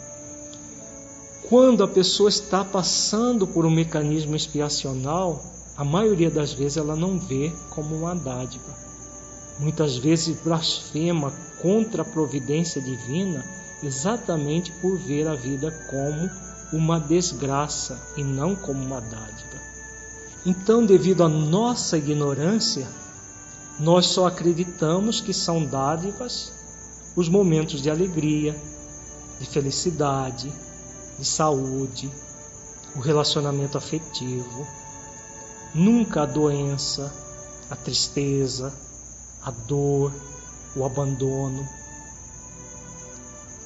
Quando 1.48 1.82
a 1.82 1.88
pessoa 1.88 2.28
está 2.28 2.64
passando 2.64 3.46
por 3.46 3.66
um 3.66 3.70
mecanismo 3.70 4.36
expiacional, 4.36 5.42
a 5.76 5.84
maioria 5.84 6.30
das 6.30 6.52
vezes 6.52 6.76
ela 6.76 6.94
não 6.94 7.18
vê 7.18 7.52
como 7.70 7.96
uma 7.96 8.14
dádiva. 8.14 8.76
Muitas 9.58 9.96
vezes 9.96 10.40
blasfema 10.42 11.32
contra 11.60 12.02
a 12.02 12.04
providência 12.04 12.80
divina 12.80 13.44
exatamente 13.82 14.72
por 14.80 14.96
ver 14.98 15.26
a 15.26 15.34
vida 15.34 15.70
como 15.90 16.47
uma 16.72 17.00
desgraça 17.00 17.98
e 18.16 18.22
não 18.22 18.54
como 18.54 18.84
uma 18.84 19.00
dádiva. 19.00 19.58
Então, 20.44 20.84
devido 20.84 21.24
à 21.24 21.28
nossa 21.28 21.98
ignorância, 21.98 22.88
nós 23.78 24.06
só 24.06 24.26
acreditamos 24.26 25.20
que 25.20 25.32
são 25.32 25.64
dádivas 25.64 26.52
os 27.16 27.28
momentos 27.28 27.82
de 27.82 27.90
alegria, 27.90 28.56
de 29.40 29.46
felicidade, 29.46 30.52
de 31.18 31.24
saúde, 31.24 32.10
o 32.94 33.00
relacionamento 33.00 33.76
afetivo, 33.76 34.66
nunca 35.74 36.22
a 36.22 36.26
doença, 36.26 37.12
a 37.70 37.76
tristeza, 37.76 38.72
a 39.42 39.50
dor, 39.50 40.12
o 40.76 40.84
abandono, 40.84 41.68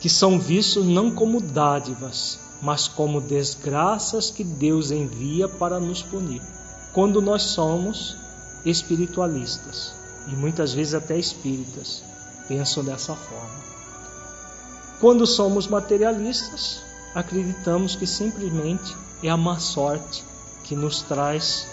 que 0.01 0.09
são 0.09 0.38
vistos 0.38 0.87
não 0.87 1.11
como 1.11 1.41
dádivas, 1.41 2.38
mas 2.62 2.87
como 2.87 3.20
desgraças 3.20 4.31
que 4.31 4.44
Deus 4.44 4.90
envia 4.90 5.48
para 5.48 5.81
nos 5.81 6.03
punir, 6.03 6.40
quando 6.92 7.20
nós 7.20 7.42
somos 7.42 8.16
espiritualistas 8.64 9.92
e 10.29 10.31
muitas 10.31 10.72
vezes 10.72 10.94
até 10.94 11.18
espíritas 11.18 12.05
pensam 12.46 12.85
dessa 12.85 13.14
forma. 13.14 13.72
Quando 15.01 15.27
somos 15.27 15.66
materialistas, 15.66 16.81
acreditamos 17.14 17.96
que 17.96 18.07
simplesmente 18.07 18.96
é 19.22 19.29
a 19.29 19.37
má 19.37 19.59
sorte 19.59 20.25
que 20.64 20.77
nos 20.77 21.03
traz 21.03 21.66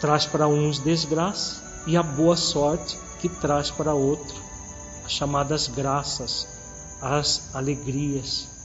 traz 0.00 0.24
para 0.24 0.46
uns 0.46 0.78
desgraça 0.78 1.60
e 1.84 1.96
a 1.96 2.02
boa 2.02 2.36
sorte 2.36 2.96
que 3.20 3.28
traz 3.28 3.70
para 3.70 3.92
outro 3.92 4.48
as 5.08 5.12
chamadas 5.12 5.68
graças, 5.68 6.46
as 7.00 7.54
alegrias. 7.54 8.57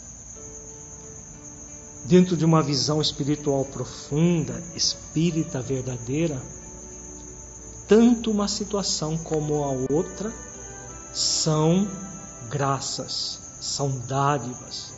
Dentro 2.06 2.36
de 2.36 2.44
uma 2.44 2.62
visão 2.62 3.02
espiritual 3.02 3.64
profunda, 3.66 4.62
espírita 4.76 5.62
verdadeira, 5.62 6.42
tanto 7.88 8.30
uma 8.32 8.48
situação 8.48 9.18
como 9.18 9.64
a 9.64 9.94
outra 9.94 10.34
são 11.14 11.88
graças 12.50 13.44
são 13.64 13.98
dádivas. 14.08 14.94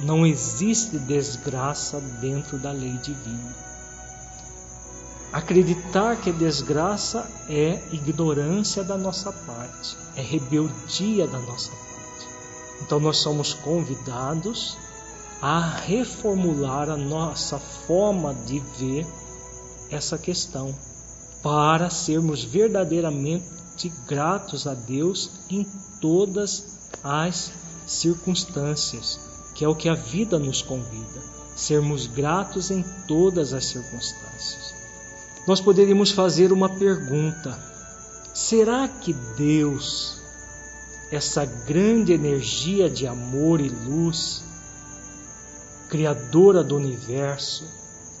Não 0.00 0.26
existe 0.26 0.98
desgraça 0.98 2.00
dentro 2.20 2.58
da 2.58 2.72
lei 2.72 2.96
divina. 2.98 3.54
Acreditar 5.32 6.16
que 6.16 6.32
desgraça 6.32 7.30
é 7.50 7.82
ignorância 7.92 8.82
da 8.82 8.96
nossa 8.96 9.30
parte, 9.30 9.96
é 10.16 10.22
rebeldia 10.22 11.26
da 11.26 11.38
nossa 11.40 11.70
parte. 11.70 12.26
Então 12.80 12.98
nós 12.98 13.18
somos 13.18 13.52
convidados 13.52 14.78
a 15.40 15.60
reformular 15.60 16.90
a 16.90 16.96
nossa 16.96 17.58
forma 17.58 18.34
de 18.34 18.58
ver 18.78 19.06
essa 19.90 20.18
questão 20.18 20.74
para 21.42 21.88
sermos 21.88 22.42
verdadeiramente 22.42 23.92
gratos 24.06 24.66
a 24.66 24.74
Deus 24.74 25.30
em 25.48 25.64
todas 26.00 26.90
as 27.02 27.52
circunstâncias, 27.86 29.18
que 29.54 29.64
é 29.64 29.68
o 29.68 29.74
que 29.74 29.88
a 29.88 29.94
vida 29.94 30.38
nos 30.38 30.60
convida, 30.60 31.22
sermos 31.54 32.06
gratos 32.06 32.70
em 32.70 32.84
todas 33.06 33.52
as 33.52 33.66
circunstâncias. 33.66 34.74
Nós 35.46 35.60
poderíamos 35.60 36.10
fazer 36.10 36.52
uma 36.52 36.68
pergunta: 36.68 37.58
será 38.34 38.88
que 38.88 39.12
Deus, 39.12 40.20
essa 41.12 41.44
grande 41.44 42.12
energia 42.12 42.90
de 42.90 43.06
amor 43.06 43.60
e 43.60 43.68
luz, 43.68 44.42
criadora 45.88 46.62
do 46.62 46.76
universo, 46.76 47.64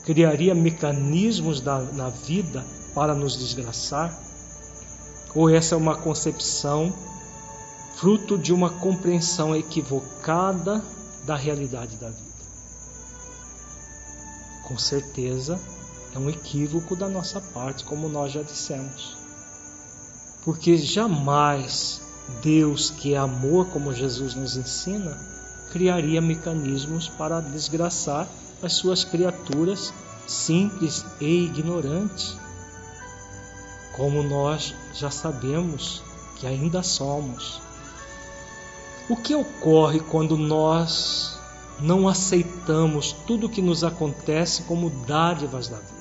criaria 0.04 0.54
mecanismos 0.54 1.60
da, 1.60 1.80
na 1.80 2.08
vida 2.08 2.64
para 2.94 3.14
nos 3.14 3.36
desgraçar? 3.36 4.18
Ou 5.34 5.50
essa 5.50 5.74
é 5.74 5.78
uma 5.78 5.96
concepção 5.96 6.92
fruto 7.96 8.38
de 8.38 8.52
uma 8.52 8.70
compreensão 8.70 9.54
equivocada 9.54 10.82
da 11.24 11.36
realidade 11.36 11.96
da 11.96 12.08
vida. 12.08 12.28
Com 14.66 14.78
certeza 14.78 15.60
é 16.14 16.18
um 16.18 16.30
equívoco 16.30 16.96
da 16.96 17.08
nossa 17.08 17.40
parte, 17.40 17.84
como 17.84 18.08
nós 18.08 18.32
já 18.32 18.42
dissemos. 18.42 19.16
Porque 20.44 20.76
jamais 20.76 22.00
Deus, 22.42 22.90
que 22.90 23.14
é 23.14 23.18
amor, 23.18 23.66
como 23.66 23.92
Jesus 23.92 24.34
nos 24.34 24.56
ensina, 24.56 25.18
criaria 25.72 26.20
mecanismos 26.20 27.08
para 27.08 27.40
desgraçar 27.40 28.28
as 28.62 28.72
suas 28.74 29.04
criaturas 29.04 29.92
simples 30.26 31.04
e 31.20 31.44
ignorantes, 31.44 32.36
como 33.96 34.22
nós 34.22 34.74
já 34.94 35.10
sabemos 35.10 36.02
que 36.36 36.46
ainda 36.46 36.82
somos. 36.82 37.60
O 39.08 39.16
que 39.16 39.34
ocorre 39.34 40.00
quando 40.00 40.36
nós 40.36 41.38
não 41.80 42.08
aceitamos 42.08 43.12
tudo 43.26 43.46
o 43.46 43.50
que 43.50 43.62
nos 43.62 43.82
acontece 43.82 44.62
como 44.64 44.90
dádivas 45.06 45.68
da 45.68 45.78
vida? 45.78 45.98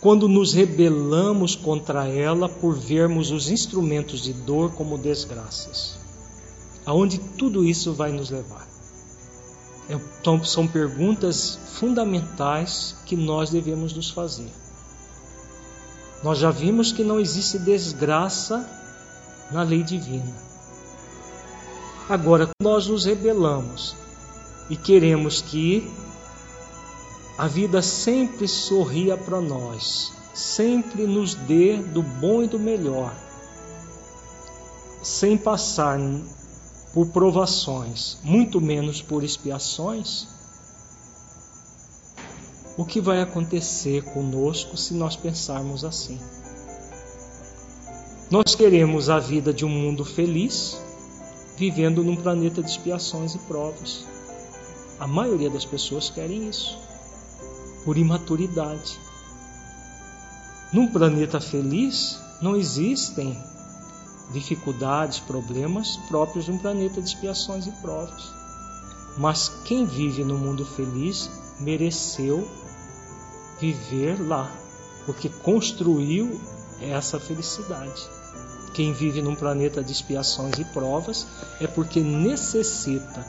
Quando 0.00 0.28
nos 0.28 0.52
rebelamos 0.52 1.54
contra 1.54 2.06
ela 2.06 2.48
por 2.48 2.76
vermos 2.76 3.30
os 3.30 3.48
instrumentos 3.48 4.20
de 4.20 4.32
dor 4.32 4.72
como 4.72 4.98
desgraças? 4.98 6.05
Aonde 6.86 7.18
tudo 7.18 7.64
isso 7.64 7.92
vai 7.92 8.12
nos 8.12 8.30
levar? 8.30 8.66
Então, 9.90 10.42
são 10.44 10.66
perguntas 10.66 11.58
fundamentais 11.74 12.96
que 13.04 13.16
nós 13.16 13.50
devemos 13.50 13.92
nos 13.92 14.10
fazer. 14.10 14.50
Nós 16.22 16.38
já 16.38 16.50
vimos 16.50 16.92
que 16.92 17.04
não 17.04 17.20
existe 17.20 17.58
desgraça 17.58 18.68
na 19.50 19.62
lei 19.62 19.82
divina. 19.82 20.34
Agora, 22.08 22.48
nós 22.62 22.86
nos 22.86 23.04
rebelamos 23.04 23.96
e 24.70 24.76
queremos 24.76 25.42
que 25.42 25.88
a 27.36 27.46
vida 27.46 27.82
sempre 27.82 28.48
sorria 28.48 29.16
para 29.16 29.40
nós, 29.40 30.12
sempre 30.32 31.06
nos 31.06 31.34
dê 31.34 31.76
do 31.76 32.02
bom 32.02 32.42
e 32.42 32.46
do 32.46 32.58
melhor. 32.58 33.12
sem 35.02 35.36
passar 35.38 35.98
por 36.96 37.08
provações, 37.08 38.16
muito 38.24 38.58
menos 38.58 39.02
por 39.02 39.22
expiações, 39.22 40.26
o 42.74 42.86
que 42.86 43.02
vai 43.02 43.20
acontecer 43.20 44.02
conosco 44.02 44.78
se 44.78 44.94
nós 44.94 45.14
pensarmos 45.14 45.84
assim? 45.84 46.18
Nós 48.30 48.54
queremos 48.54 49.10
a 49.10 49.18
vida 49.18 49.52
de 49.52 49.62
um 49.62 49.68
mundo 49.68 50.06
feliz, 50.06 50.80
vivendo 51.58 52.02
num 52.02 52.16
planeta 52.16 52.62
de 52.62 52.70
expiações 52.70 53.34
e 53.34 53.38
provas. 53.40 54.06
A 54.98 55.06
maioria 55.06 55.50
das 55.50 55.66
pessoas 55.66 56.08
querem 56.08 56.48
isso, 56.48 56.78
por 57.84 57.98
imaturidade. 57.98 58.98
Num 60.72 60.88
planeta 60.88 61.42
feliz, 61.42 62.18
não 62.40 62.56
existem 62.56 63.38
dificuldades, 64.32 65.18
problemas 65.20 65.96
próprios 66.08 66.44
de 66.44 66.52
um 66.52 66.58
planeta 66.58 67.00
de 67.00 67.08
expiações 67.08 67.66
e 67.66 67.70
provas. 67.72 68.32
Mas 69.16 69.48
quem 69.64 69.86
vive 69.86 70.24
no 70.24 70.36
mundo 70.36 70.64
feliz 70.64 71.30
mereceu 71.58 72.46
viver 73.58 74.20
lá, 74.26 74.50
porque 75.06 75.28
construiu 75.28 76.40
essa 76.80 77.18
felicidade. 77.18 78.08
Quem 78.74 78.92
vive 78.92 79.22
num 79.22 79.34
planeta 79.34 79.82
de 79.82 79.90
expiações 79.90 80.58
e 80.58 80.64
provas 80.66 81.26
é 81.60 81.66
porque 81.66 82.00
necessita 82.00 83.24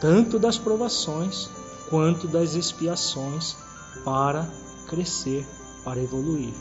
tanto 0.00 0.40
das 0.40 0.58
provações 0.58 1.48
quanto 1.88 2.26
das 2.26 2.54
expiações 2.54 3.56
para 4.04 4.48
crescer, 4.88 5.46
para 5.84 6.00
evoluir. 6.02 6.52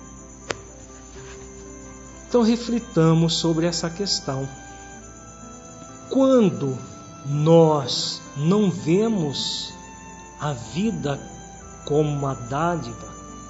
Então 2.32 2.44
reflitamos 2.44 3.34
sobre 3.34 3.66
essa 3.66 3.90
questão. 3.90 4.48
Quando 6.10 6.78
nós 7.26 8.22
não 8.38 8.72
vemos 8.72 9.74
a 10.40 10.54
vida 10.54 11.20
como 11.84 12.10
uma 12.10 12.34
dádiva 12.34 13.10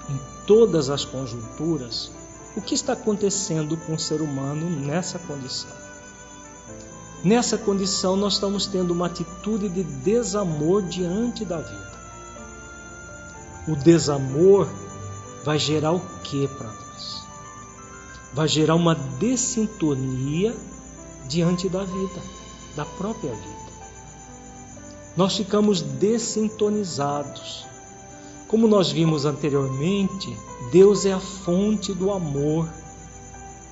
em 0.09 0.19
todas 0.47 0.89
as 0.89 1.05
conjunturas, 1.05 2.09
o 2.57 2.61
que 2.61 2.73
está 2.73 2.93
acontecendo 2.93 3.77
com 3.77 3.93
o 3.93 3.99
ser 3.99 4.19
humano 4.19 4.67
nessa 4.67 5.19
condição? 5.19 5.69
Nessa 7.23 7.59
condição, 7.59 8.15
nós 8.15 8.33
estamos 8.33 8.65
tendo 8.65 8.93
uma 8.93 9.05
atitude 9.05 9.69
de 9.69 9.83
desamor 9.83 10.81
diante 10.81 11.45
da 11.45 11.57
vida. 11.61 11.91
O 13.67 13.75
desamor 13.75 14.67
vai 15.45 15.59
gerar 15.59 15.91
o 15.91 15.99
que 16.23 16.47
para 16.47 16.65
nós? 16.65 17.30
Vai 18.33 18.47
gerar 18.47 18.75
uma 18.75 18.95
dessintonia 18.95 20.55
diante 21.27 21.67
da 21.67 21.83
vida, 21.83 22.21
da 22.75 22.85
própria 22.85 23.33
vida. 23.33 23.71
Nós 25.17 25.35
ficamos 25.35 25.81
dessintonizados 25.81 27.71
como 28.51 28.67
nós 28.67 28.91
vimos 28.91 29.23
anteriormente, 29.23 30.37
Deus 30.73 31.05
é 31.05 31.13
a 31.13 31.21
fonte 31.21 31.93
do 31.93 32.11
amor, 32.11 32.67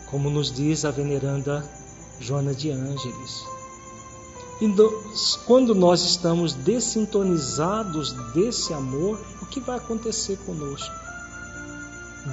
como 0.09 0.29
nos 0.29 0.49
diz 0.53 0.85
a 0.85 0.89
veneranda 0.89 1.69
Joana 2.17 2.53
de 2.53 2.71
Ângeles. 2.71 3.43
E 4.61 4.73
quando 5.45 5.75
nós 5.75 6.05
estamos 6.05 6.53
dessintonizados 6.53 8.13
desse 8.33 8.73
amor, 8.73 9.19
o 9.41 9.45
que 9.47 9.59
vai 9.59 9.75
acontecer 9.75 10.37
conosco? 10.45 10.95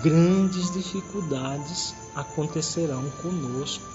Grandes 0.02 0.72
dificuldades 0.72 1.94
acontecerão 2.14 3.08
conosco 3.22 3.86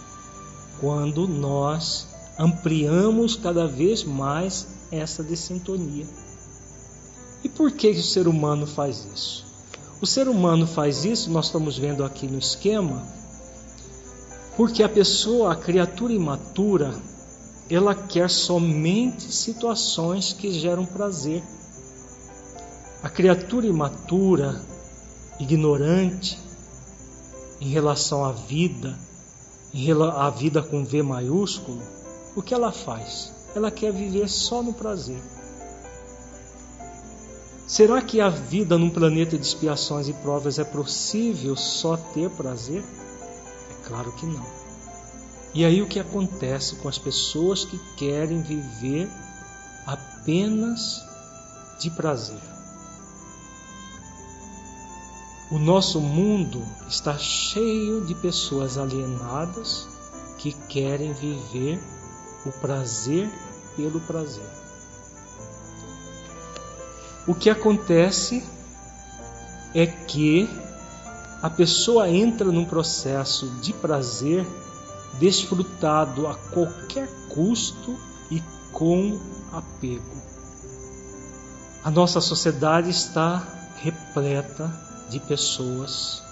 quando 0.79 1.27
nós 1.27 2.07
ampliamos 2.39 3.35
cada 3.35 3.67
vez 3.67 4.03
mais 4.03 4.67
essa 4.91 5.21
dessintonia. 5.21 6.07
E 7.43 7.49
por 7.49 7.71
que 7.71 7.89
o 7.89 8.03
ser 8.03 8.27
humano 8.27 8.65
faz 8.65 9.05
isso? 9.13 9.45
O 10.01 10.07
ser 10.07 10.27
humano 10.27 10.65
faz 10.65 11.05
isso, 11.05 11.29
nós 11.29 11.47
estamos 11.47 11.77
vendo 11.77 12.03
aqui 12.03 12.25
no 12.25 12.39
esquema, 12.39 13.05
porque 14.55 14.83
a 14.83 14.89
pessoa, 14.89 15.51
a 15.51 15.55
criatura 15.55 16.13
imatura, 16.13 16.95
ela 17.69 17.93
quer 17.93 18.29
somente 18.29 19.31
situações 19.31 20.33
que 20.33 20.51
geram 20.51 20.85
prazer. 20.85 21.43
A 23.03 23.09
criatura 23.09 23.65
imatura, 23.65 24.61
ignorante 25.41 26.37
em 27.59 27.69
relação 27.69 28.23
à 28.23 28.31
vida, 28.31 28.97
à 30.15 30.29
vida 30.29 30.61
com 30.61 30.85
V 30.85 31.01
maiúsculo, 31.01 31.81
o 32.35 32.41
que 32.41 32.53
ela 32.53 32.71
faz? 32.71 33.33
Ela 33.55 33.71
quer 33.71 33.91
viver 33.91 34.29
só 34.29 34.61
no 34.61 34.73
prazer. 34.73 35.21
Será 37.67 38.01
que 38.01 38.21
a 38.21 38.29
vida 38.29 38.77
num 38.77 38.89
planeta 38.89 39.37
de 39.37 39.45
expiações 39.45 40.07
e 40.07 40.13
provas 40.13 40.59
é 40.59 40.63
possível 40.63 41.55
só 41.55 41.97
ter 41.97 42.29
prazer? 42.31 42.83
É 42.83 43.87
claro 43.87 44.11
que 44.13 44.25
não. 44.25 44.45
E 45.53 45.65
aí 45.65 45.81
o 45.81 45.87
que 45.87 45.99
acontece 45.99 46.75
com 46.75 46.87
as 46.87 46.97
pessoas 46.97 47.65
que 47.65 47.77
querem 47.97 48.41
viver 48.41 49.09
apenas 49.85 51.01
de 51.79 51.89
prazer? 51.91 52.50
O 55.51 55.59
nosso 55.59 55.99
mundo 55.99 56.65
está 56.87 57.17
cheio 57.17 58.05
de 58.05 58.15
pessoas 58.15 58.77
alienadas 58.77 59.85
que 60.37 60.53
querem 60.53 61.11
viver 61.11 61.77
o 62.45 62.51
prazer 62.53 63.29
pelo 63.75 63.99
prazer. 63.99 64.49
O 67.27 67.35
que 67.35 67.49
acontece 67.49 68.41
é 69.75 69.85
que 69.85 70.49
a 71.41 71.49
pessoa 71.49 72.07
entra 72.07 72.49
num 72.49 72.63
processo 72.63 73.49
de 73.59 73.73
prazer 73.73 74.47
desfrutado 75.19 76.27
a 76.27 76.35
qualquer 76.35 77.09
custo 77.27 77.99
e 78.31 78.41
com 78.71 79.19
apego. 79.51 80.15
A 81.83 81.91
nossa 81.91 82.21
sociedade 82.21 82.89
está 82.89 83.45
repleta 83.81 84.90
de 85.11 85.19
pessoas 85.19 86.23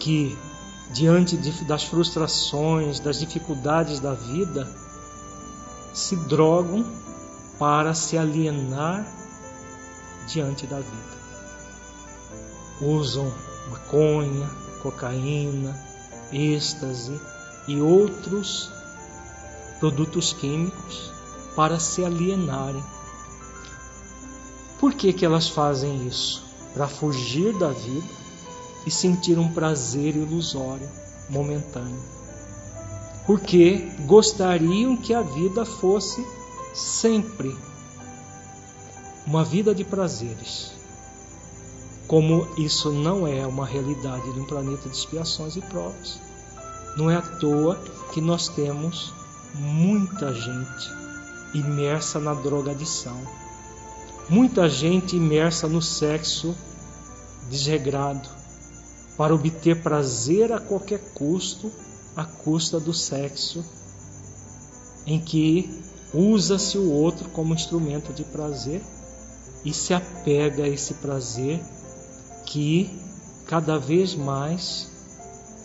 que, 0.00 0.36
diante 0.92 1.36
de, 1.36 1.52
das 1.64 1.84
frustrações, 1.84 2.98
das 2.98 3.18
dificuldades 3.18 4.00
da 4.00 4.14
vida, 4.14 4.66
se 5.92 6.16
drogam 6.16 6.86
para 7.58 7.92
se 7.92 8.16
alienar 8.16 9.06
diante 10.26 10.66
da 10.66 10.78
vida. 10.78 11.16
Usam 12.80 13.30
maconha, 13.70 14.48
cocaína, 14.82 15.78
êxtase 16.32 17.20
e 17.68 17.78
outros 17.80 18.70
produtos 19.78 20.32
químicos 20.32 21.12
para 21.54 21.78
se 21.78 22.02
alienarem. 22.02 22.84
Por 24.78 24.94
que, 24.94 25.12
que 25.12 25.26
elas 25.26 25.48
fazem 25.48 26.06
isso? 26.06 26.45
Para 26.76 26.86
fugir 26.86 27.58
da 27.58 27.70
vida 27.70 28.06
e 28.86 28.90
sentir 28.90 29.38
um 29.38 29.50
prazer 29.52 30.14
ilusório, 30.14 30.88
momentâneo. 31.30 32.02
Porque 33.26 33.78
gostariam 34.06 34.94
que 34.96 35.14
a 35.14 35.22
vida 35.22 35.64
fosse 35.64 36.24
sempre 36.74 37.56
uma 39.26 39.42
vida 39.42 39.74
de 39.74 39.84
prazeres. 39.84 40.72
Como 42.06 42.46
isso 42.58 42.92
não 42.92 43.26
é 43.26 43.44
uma 43.46 43.64
realidade 43.64 44.32
de 44.34 44.38
um 44.38 44.44
planeta 44.44 44.88
de 44.88 44.94
expiações 44.94 45.56
e 45.56 45.62
provas, 45.62 46.20
não 46.96 47.10
é 47.10 47.16
à 47.16 47.22
toa 47.22 47.74
que 48.12 48.20
nós 48.20 48.48
temos 48.48 49.12
muita 49.54 50.32
gente 50.32 50.92
imersa 51.52 52.20
na 52.20 52.34
drogadição, 52.34 53.16
muita 54.28 54.68
gente 54.68 55.16
imersa 55.16 55.68
no 55.68 55.80
sexo 55.80 56.54
desregrado, 57.48 58.28
para 59.16 59.34
obter 59.34 59.82
prazer 59.82 60.52
a 60.52 60.60
qualquer 60.60 61.00
custo, 61.14 61.70
à 62.16 62.24
custa 62.24 62.78
do 62.78 62.92
sexo, 62.92 63.64
em 65.06 65.20
que 65.20 65.82
usa-se 66.12 66.76
o 66.76 66.90
outro 66.90 67.28
como 67.30 67.54
instrumento 67.54 68.12
de 68.12 68.24
prazer 68.24 68.82
e 69.64 69.72
se 69.72 69.94
apega 69.94 70.64
a 70.64 70.68
esse 70.68 70.94
prazer 70.94 71.60
que 72.44 72.90
cada 73.46 73.78
vez 73.78 74.14
mais 74.14 74.88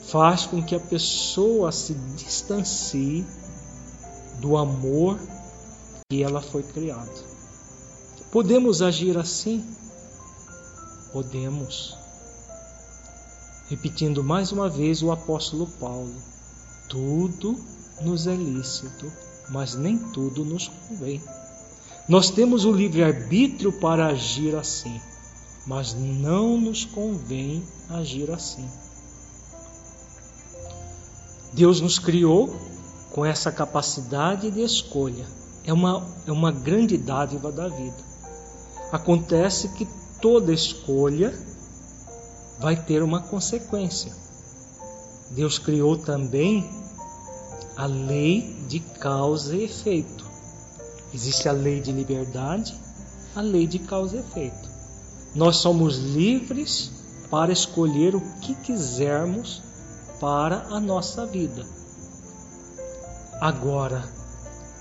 faz 0.07 0.45
com 0.45 0.61
que 0.61 0.75
a 0.75 0.79
pessoa 0.79 1.71
se 1.71 1.93
distancie 2.15 3.25
do 4.39 4.57
amor 4.57 5.19
que 6.09 6.21
ela 6.21 6.41
foi 6.41 6.63
criada. 6.63 7.30
Podemos 8.31 8.81
agir 8.81 9.17
assim? 9.17 9.61
Podemos. 11.11 11.97
Repetindo 13.67 14.23
mais 14.23 14.53
uma 14.53 14.69
vez 14.69 15.03
o 15.03 15.11
apóstolo 15.11 15.67
Paulo: 15.67 16.15
tudo 16.87 17.59
nos 18.01 18.27
é 18.27 18.33
lícito, 18.33 19.11
mas 19.49 19.75
nem 19.75 19.97
tudo 19.97 20.45
nos 20.45 20.69
convém. 20.69 21.21
Nós 22.07 22.29
temos 22.29 22.63
o 22.63 22.71
livre-arbítrio 22.71 23.73
para 23.73 24.07
agir 24.07 24.55
assim, 24.55 25.01
mas 25.67 25.93
não 25.93 26.57
nos 26.57 26.85
convém 26.85 27.61
agir 27.89 28.31
assim. 28.31 28.65
Deus 31.51 31.81
nos 31.81 31.99
criou 31.99 32.49
com 33.11 33.25
essa 33.25 33.51
capacidade 33.51 34.49
de 34.49 34.61
escolha. 34.61 35.25
É 35.65 35.73
uma, 35.73 36.07
é 36.25 36.31
uma 36.31 36.49
grande 36.49 36.97
dádiva 36.97 37.51
da 37.51 37.67
vida. 37.67 38.10
Acontece 38.91 39.69
que 39.69 39.87
toda 40.21 40.53
escolha 40.53 41.33
vai 42.59 42.75
ter 42.75 43.01
uma 43.01 43.21
consequência. 43.21 44.13
Deus 45.31 45.57
criou 45.57 45.97
também 45.97 46.69
a 47.77 47.85
lei 47.85 48.65
de 48.67 48.79
causa 48.79 49.55
e 49.55 49.63
efeito. 49.63 50.25
Existe 51.13 51.47
a 51.47 51.53
lei 51.53 51.79
de 51.79 51.91
liberdade, 51.91 52.75
a 53.35 53.41
lei 53.41 53.65
de 53.65 53.79
causa 53.79 54.17
e 54.17 54.19
efeito. 54.19 54.69
Nós 55.33 55.57
somos 55.57 55.97
livres 55.97 56.91
para 57.29 57.53
escolher 57.53 58.13
o 58.13 58.21
que 58.41 58.53
quisermos 58.55 59.63
para 60.19 60.67
a 60.67 60.81
nossa 60.81 61.25
vida. 61.25 61.65
Agora, 63.39 64.03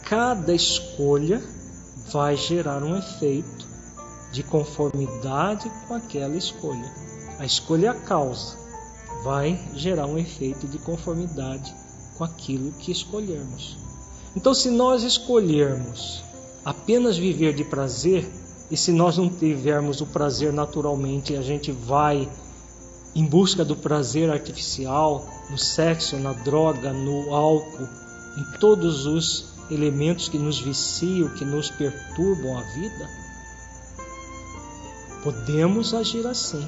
cada 0.02 0.52
escolha 0.52 1.40
vai 2.12 2.36
gerar 2.36 2.82
um 2.82 2.96
efeito 2.96 3.69
de 4.32 4.42
conformidade 4.42 5.70
com 5.86 5.94
aquela 5.94 6.36
escolha. 6.36 6.90
A 7.38 7.44
escolha 7.44 7.92
a 7.92 7.94
causa, 7.94 8.58
vai 9.22 9.58
gerar 9.74 10.06
um 10.06 10.18
efeito 10.18 10.66
de 10.66 10.78
conformidade 10.78 11.74
com 12.16 12.24
aquilo 12.24 12.72
que 12.72 12.92
escolhermos. 12.92 13.76
Então, 14.36 14.54
se 14.54 14.70
nós 14.70 15.02
escolhermos 15.02 16.22
apenas 16.64 17.16
viver 17.16 17.54
de 17.54 17.64
prazer, 17.64 18.28
e 18.70 18.76
se 18.76 18.92
nós 18.92 19.18
não 19.18 19.28
tivermos 19.28 20.00
o 20.00 20.06
prazer 20.06 20.52
naturalmente, 20.52 21.34
a 21.36 21.42
gente 21.42 21.72
vai 21.72 22.28
em 23.14 23.24
busca 23.24 23.64
do 23.64 23.74
prazer 23.74 24.30
artificial, 24.30 25.26
no 25.50 25.58
sexo, 25.58 26.16
na 26.16 26.32
droga, 26.32 26.92
no 26.92 27.34
álcool, 27.34 27.88
em 28.38 28.58
todos 28.58 29.06
os 29.06 29.50
elementos 29.70 30.28
que 30.28 30.38
nos 30.38 30.60
viciam, 30.60 31.28
que 31.30 31.44
nos 31.44 31.70
perturbam 31.70 32.56
a 32.56 32.62
vida, 32.62 33.08
podemos 35.22 35.94
agir 35.94 36.26
assim, 36.26 36.66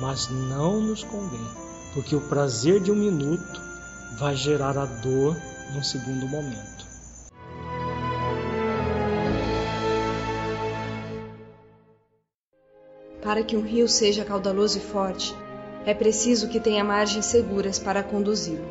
mas 0.00 0.28
não 0.28 0.80
nos 0.80 1.02
convém, 1.04 1.46
porque 1.94 2.14
o 2.14 2.20
prazer 2.20 2.80
de 2.80 2.90
um 2.90 2.96
minuto 2.96 3.60
vai 4.18 4.36
gerar 4.36 4.76
a 4.76 4.84
dor 4.84 5.36
num 5.74 5.82
segundo 5.82 6.26
momento. 6.28 6.86
Para 13.22 13.42
que 13.42 13.56
um 13.56 13.62
rio 13.62 13.88
seja 13.88 14.24
caudaloso 14.24 14.78
e 14.78 14.80
forte, 14.80 15.36
é 15.84 15.92
preciso 15.92 16.48
que 16.48 16.60
tenha 16.60 16.84
margens 16.84 17.26
seguras 17.26 17.78
para 17.78 18.02
conduzi-lo. 18.02 18.64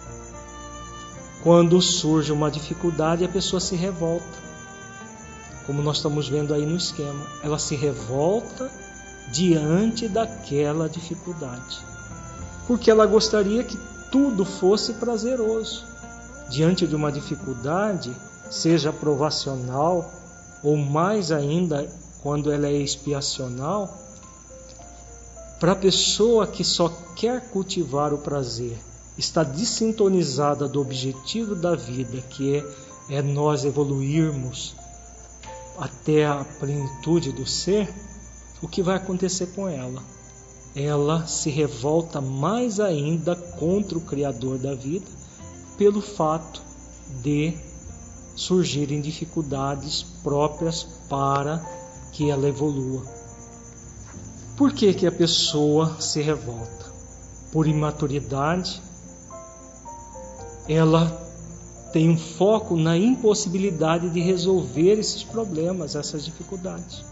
Quando 1.43 1.81
surge 1.81 2.33
uma 2.33 2.51
dificuldade, 2.51 3.25
a 3.25 3.29
pessoa 3.29 3.61
se 3.61 3.75
revolta. 3.75 4.39
Como 5.67 5.83
nós 5.83 5.97
estamos 5.97 6.29
vendo 6.29 6.55
aí 6.55 6.67
no 6.67 6.77
esquema, 6.77 7.27
ela 7.43 7.59
se 7.59 7.75
revolta 7.75 8.71
diante 9.33 10.09
daquela 10.09 10.89
dificuldade 10.89 11.91
porque 12.71 12.89
ela 12.89 13.05
gostaria 13.05 13.65
que 13.65 13.77
tudo 14.13 14.45
fosse 14.45 14.95
prazeroso. 14.95 15.85
Diante 16.49 16.87
de 16.87 16.95
uma 16.95 17.11
dificuldade, 17.11 18.15
seja 18.51 18.93
provacional 18.93 20.11
ou 20.63 20.77
mais 20.77 21.33
ainda 21.33 21.89
quando 22.23 22.53
ela 22.53 22.67
é 22.67 22.77
expiacional, 22.77 23.89
para 25.59 25.73
a 25.73 25.77
pessoa 25.77 26.47
que 26.47 26.63
só 26.65 26.89
quer 27.17 27.51
cultivar 27.51 28.13
o 28.13 28.19
prazer, 28.19 28.79
está 29.17 29.43
desintonizada 29.43 30.69
do 30.69 30.81
objetivo 30.81 31.55
da 31.55 31.75
vida, 31.75 32.21
que 32.23 32.57
é, 32.57 33.19
é 33.19 33.23
nós 33.23 33.65
evoluirmos 33.65 34.75
até 35.79 36.27
a 36.27 36.45
plenitude 36.59 37.33
do 37.33 37.47
ser, 37.47 37.89
o 38.61 38.69
que 38.69 38.83
vai 38.83 38.97
acontecer 38.97 39.47
com 39.55 39.67
ela? 39.67 40.03
ela 40.75 41.27
se 41.27 41.51
revolta 41.51 42.21
mais 42.21 42.79
ainda 42.79 43.35
contra 43.35 43.99
o 43.99 44.03
Criador 44.03 44.59
da 44.59 44.75
vida 44.75 45.07
pelo 45.77 46.01
fato 46.01 46.63
de 47.23 47.55
surgirem 48.41 49.03
dificuldades 49.03 50.03
próprias 50.23 50.87
para 51.11 51.63
que 52.11 52.31
ela 52.31 52.49
evolua. 52.49 53.05
Por 54.57 54.73
que, 54.73 54.95
que 54.95 55.07
a 55.07 55.13
pessoa 55.13 56.01
se 56.01 56.23
revolta? 56.23 56.91
Por 57.53 57.67
imaturidade, 57.67 58.81
ela 60.67 61.07
tem 61.93 62.09
um 62.09 62.17
foco 62.17 62.77
na 62.77 62.97
impossibilidade 62.97 64.09
de 64.09 64.21
resolver 64.21 64.99
esses 64.99 65.23
problemas, 65.23 65.95
essas 65.95 66.25
dificuldades. 66.25 67.05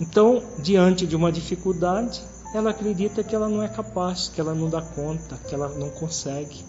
Então, 0.00 0.42
diante 0.58 1.06
de 1.06 1.14
uma 1.14 1.30
dificuldade, 1.30 2.20
ela 2.52 2.70
acredita 2.70 3.22
que 3.22 3.34
ela 3.34 3.48
não 3.48 3.62
é 3.62 3.68
capaz, 3.68 4.28
que 4.28 4.40
ela 4.40 4.54
não 4.54 4.68
dá 4.68 4.82
conta, 4.82 5.38
que 5.48 5.54
ela 5.54 5.68
não 5.68 5.90
consegue. 5.90 6.64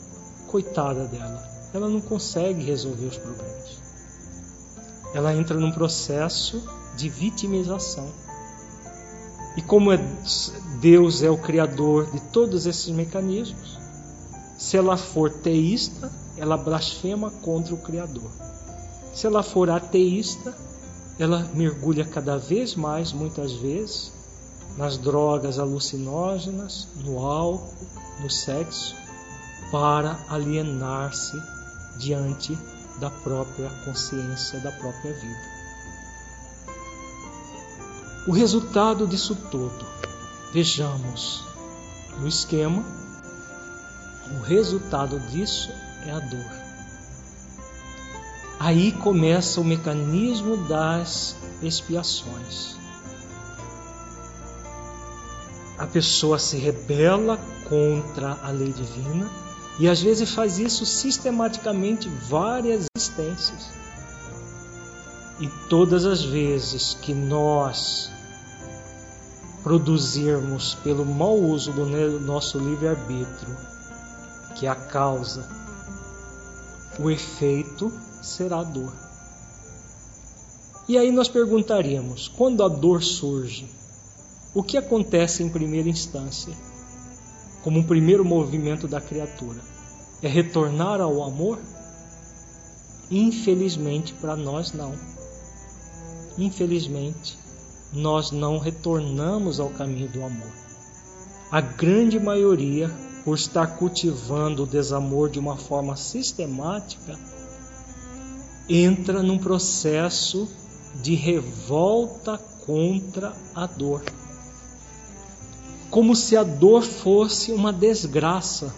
Coitada 0.48 1.06
dela, 1.06 1.61
ela 1.74 1.88
não 1.88 2.02
consegue 2.02 2.64
resolver 2.64 3.06
os 3.06 3.18
problemas. 3.18 3.82
Ela 5.14 5.34
entra 5.34 5.58
num 5.58 5.72
processo 5.72 6.64
de 6.96 7.10
vitimização. 7.10 8.08
E 9.58 9.62
como 9.62 9.92
é, 9.92 9.98
Deus 10.80 11.24
é 11.24 11.30
o 11.30 11.38
criador 11.38 12.10
de 12.12 12.20
todos 12.32 12.66
esses 12.66 12.90
mecanismos, 12.90 13.78
se 14.58 14.78
ela 14.78 14.96
for 14.96 15.30
teísta, 15.30 16.12
ela 16.38 16.56
blasfema 16.56 17.32
contra 17.42 17.74
o 17.74 17.78
Criador. 17.78 18.30
Se 19.14 19.28
ela 19.28 19.44
for 19.44 19.70
ateísta, 19.70 20.56
ela 21.20 21.50
mergulha 21.54 22.06
cada 22.06 22.38
vez 22.38 22.76
mais, 22.76 23.12
muitas 23.12 23.54
vezes, 23.54 24.14
nas 24.78 24.98
drogas 24.98 25.60
alucinógenas, 25.60 26.88
no 27.04 27.20
álcool, 27.26 27.74
no 28.22 28.30
sexo, 28.30 28.96
para 29.72 30.20
alienar-se 30.30 31.42
diante 31.98 32.58
da 33.00 33.10
própria 33.10 33.70
consciência 33.86 34.60
da 34.60 34.72
própria 34.72 35.14
vida. 35.14 35.52
O 38.28 38.32
resultado 38.32 39.08
disso 39.08 39.36
tudo, 39.50 39.86
vejamos 40.54 41.44
no 42.20 42.28
esquema, 42.28 42.84
o 44.40 44.44
resultado 44.44 45.20
disso 45.32 45.72
é 46.06 46.12
a 46.12 46.20
dor. 46.20 46.62
Aí 48.60 48.92
começa 48.92 49.60
o 49.60 49.64
mecanismo 49.64 50.58
das 50.68 51.36
expiações. 51.64 52.76
A 55.80 55.88
pessoa 55.88 56.38
se 56.38 56.58
rebela 56.58 57.40
contra 57.68 58.38
a 58.44 58.52
lei 58.52 58.72
divina 58.72 59.41
e 59.80 59.88
às 59.88 60.02
vezes 60.02 60.30
faz 60.32 60.60
isso 60.60 60.86
sistematicamente 60.86 62.10
várias 62.30 62.86
existências. 62.96 63.70
E 65.40 65.48
todas 65.70 66.06
as 66.06 66.24
vezes 66.24 66.96
que 67.02 67.14
nós 67.14 68.12
produzirmos 69.64 70.76
pelo 70.84 71.06
mau 71.06 71.38
uso 71.38 71.72
do 71.72 71.86
nosso 72.20 72.60
livre-arbítrio 72.60 73.72
que 74.62 74.68
é 74.68 74.70
a 74.70 74.76
causa, 74.76 75.50
o 77.00 77.10
efeito 77.10 77.92
será 78.22 78.60
a 78.60 78.64
dor. 78.64 78.94
E 80.88 81.00
aí 81.00 81.12
nós 81.12 81.28
perguntaríamos: 81.28 82.28
quando 82.28 82.64
a 82.64 82.68
dor 82.68 83.02
surge, 83.02 83.68
o 84.54 84.62
que 84.62 84.78
acontece 84.78 85.42
em 85.42 85.50
primeira 85.50 85.90
instância, 85.90 86.54
como 87.64 87.80
um 87.80 87.84
primeiro 87.84 88.26
movimento 88.26 88.88
da 88.88 89.00
criatura? 89.00 89.60
É 90.22 90.28
retornar 90.28 91.02
ao 91.02 91.24
amor? 91.24 91.60
Infelizmente, 93.10 94.14
para 94.14 94.36
nós 94.36 94.72
não. 94.72 94.94
Infelizmente, 96.38 97.38
nós 97.92 98.32
não 98.32 98.58
retornamos 98.58 99.60
ao 99.60 99.70
caminho 99.70 100.08
do 100.08 100.24
amor. 100.24 100.52
A 101.52 101.60
grande 101.60 102.20
maioria, 102.20 102.90
por 103.26 103.36
estar 103.36 103.68
cultivando 103.78 104.64
o 104.64 104.68
desamor 104.68 105.30
de 105.30 105.40
uma 105.40 105.58
forma 105.58 105.98
sistemática, 105.98 107.20
entra 108.70 109.22
num 109.22 109.38
processo 109.38 110.48
de 111.02 111.16
revolta 111.16 112.38
contra 112.66 113.34
a 113.54 113.66
dor. 113.66 114.02
Como 115.92 116.16
se 116.16 116.36
a 116.36 116.44
dor 116.44 116.82
fosse 116.82 117.52
uma 117.52 117.72
desgraça. 117.72 118.74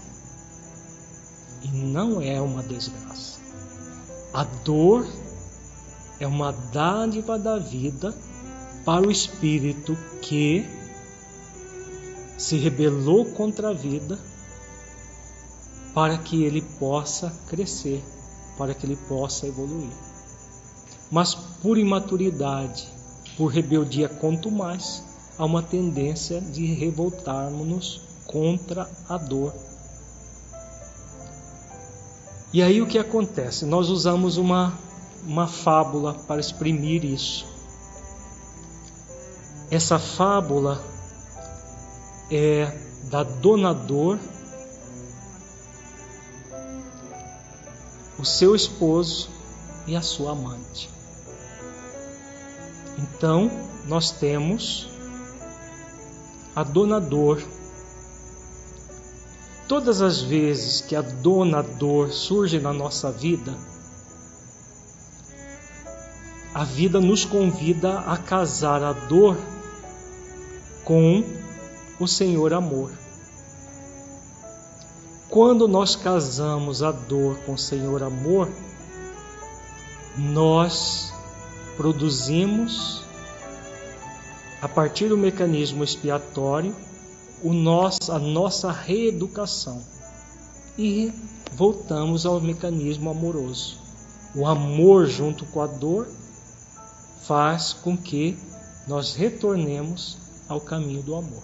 E 1.61 1.67
não 1.67 2.21
é 2.21 2.41
uma 2.41 2.61
desgraça. 2.61 3.39
A 4.33 4.43
dor 4.43 5.07
é 6.19 6.27
uma 6.27 6.51
dádiva 6.51 7.37
da 7.37 7.57
vida 7.57 8.13
para 8.83 9.07
o 9.07 9.11
espírito 9.11 9.95
que 10.21 10.65
se 12.37 12.57
rebelou 12.57 13.25
contra 13.25 13.69
a 13.69 13.73
vida 13.73 14.19
para 15.93 16.17
que 16.17 16.43
ele 16.43 16.61
possa 16.79 17.31
crescer, 17.47 18.03
para 18.57 18.73
que 18.73 18.85
ele 18.85 18.97
possa 19.07 19.45
evoluir. 19.45 19.91
Mas 21.11 21.35
por 21.35 21.77
imaturidade, 21.77 22.87
por 23.37 23.47
rebeldia, 23.47 24.09
quanto 24.09 24.49
mais, 24.49 25.03
há 25.37 25.45
uma 25.45 25.61
tendência 25.61 26.39
de 26.39 26.65
revoltarmos-nos 26.73 28.01
contra 28.25 28.89
a 29.07 29.17
dor. 29.17 29.53
E 32.51 32.61
aí 32.61 32.81
o 32.81 32.87
que 32.87 32.99
acontece? 32.99 33.65
Nós 33.65 33.89
usamos 33.89 34.37
uma, 34.37 34.77
uma 35.25 35.47
fábula 35.47 36.13
para 36.13 36.39
exprimir 36.39 37.03
isso. 37.03 37.47
Essa 39.71 39.97
fábula 39.97 40.79
é 42.29 42.71
da 43.09 43.23
dona 43.23 43.73
dor, 43.73 44.19
o 48.19 48.23
seu 48.25 48.55
esposo 48.55 49.29
e 49.87 49.95
a 49.95 50.01
sua 50.01 50.33
amante. 50.33 50.89
Então, 52.99 53.49
nós 53.85 54.11
temos 54.11 54.92
a 56.55 56.63
dona 56.63 56.99
dor. 56.99 57.41
Todas 59.67 60.01
as 60.01 60.21
vezes 60.21 60.81
que 60.81 60.95
a 60.95 61.01
dona 61.01 61.63
dor 61.63 62.11
surge 62.11 62.59
na 62.59 62.73
nossa 62.73 63.11
vida, 63.11 63.53
a 66.53 66.63
vida 66.63 66.99
nos 66.99 67.25
convida 67.25 67.99
a 67.99 68.17
casar 68.17 68.83
a 68.83 68.93
dor 68.93 69.37
com 70.83 71.23
o 71.99 72.07
Senhor 72.07 72.53
amor. 72.53 72.91
Quando 75.29 75.67
nós 75.67 75.95
casamos 75.95 76.83
a 76.83 76.91
dor 76.91 77.37
com 77.45 77.53
o 77.53 77.57
Senhor 77.57 78.03
amor, 78.03 78.47
nós 80.15 81.11
produzimos, 81.75 83.02
a 84.63 84.67
partir 84.69 85.09
do 85.09 85.17
mecanismo 85.17 85.83
expiatório, 85.83 86.73
nosso, 87.43 88.09
a 88.09 88.17
nossa 88.17 88.71
reeducação 88.71 89.83
e 90.77 91.11
voltamos 91.51 92.25
ao 92.25 92.39
mecanismo 92.39 93.09
amoroso. 93.09 93.77
O 94.33 94.47
amor 94.47 95.05
junto 95.05 95.45
com 95.47 95.61
a 95.61 95.67
dor 95.67 96.07
faz 97.23 97.73
com 97.73 97.97
que 97.97 98.37
nós 98.87 99.15
retornemos 99.15 100.17
ao 100.47 100.61
caminho 100.61 101.03
do 101.03 101.13
amor. 101.13 101.43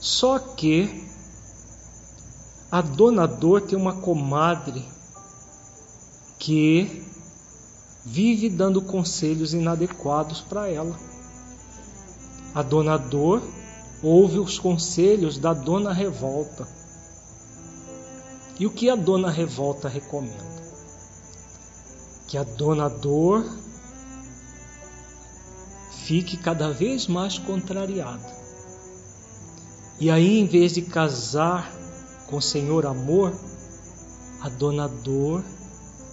Só 0.00 0.38
que 0.38 1.06
a 2.72 2.80
dona 2.80 3.26
dor 3.26 3.60
tem 3.60 3.78
uma 3.78 3.96
comadre 3.96 4.82
que 6.38 7.04
vive 8.02 8.48
dando 8.48 8.80
conselhos 8.80 9.52
inadequados 9.52 10.40
para 10.40 10.70
ela. 10.70 11.13
A 12.54 12.62
dona 12.62 12.96
dor 12.96 13.42
ouve 14.02 14.38
os 14.38 14.58
conselhos 14.58 15.38
da 15.38 15.52
dona 15.52 15.92
revolta. 15.92 16.68
E 18.60 18.66
o 18.66 18.70
que 18.70 18.88
a 18.88 18.94
dona 18.94 19.30
revolta 19.30 19.88
recomenda? 19.88 20.54
Que 22.28 22.38
a 22.38 22.44
dona 22.44 22.88
dor 22.88 23.44
fique 26.04 26.36
cada 26.36 26.70
vez 26.70 27.06
mais 27.06 27.38
contrariada. 27.38 28.32
E 29.98 30.10
aí, 30.10 30.38
em 30.38 30.46
vez 30.46 30.74
de 30.74 30.82
casar 30.82 31.72
com 32.28 32.36
o 32.36 32.42
Senhor 32.42 32.86
amor, 32.86 33.32
a 34.40 34.48
dona 34.48 34.86
dor 34.86 35.42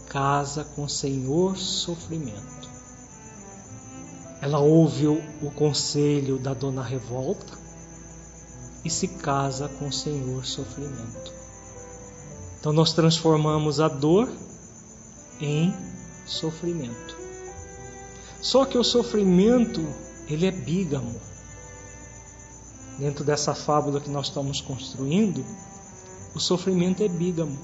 casa 0.07 0.63
com 0.63 0.85
o 0.85 0.89
Senhor 0.89 1.57
sofrimento. 1.57 2.60
Ela 4.41 4.57
ouve 4.57 5.05
o, 5.05 5.51
conselho 5.55 6.39
da 6.39 6.51
dona 6.51 6.81
revolta 6.81 7.53
e 8.83 8.89
se 8.89 9.07
casa 9.07 9.69
com 9.69 9.87
o 9.87 9.93
Senhor 9.93 10.43
sofrimento. 10.43 11.31
Então 12.59 12.73
nós 12.73 12.91
transformamos 12.91 13.79
a 13.79 13.87
dor 13.87 14.27
em 15.39 15.71
sofrimento. 16.25 17.15
Só 18.41 18.65
que 18.65 18.79
o 18.79 18.83
sofrimento, 18.83 19.81
ele 20.27 20.47
é 20.47 20.51
bígamo. 20.51 21.21
Dentro 22.97 23.23
dessa 23.23 23.53
fábula 23.53 24.01
que 24.01 24.09
nós 24.09 24.27
estamos 24.27 24.59
construindo, 24.59 25.45
o 26.33 26.39
sofrimento 26.39 27.03
é 27.03 27.07
bígamo. 27.07 27.59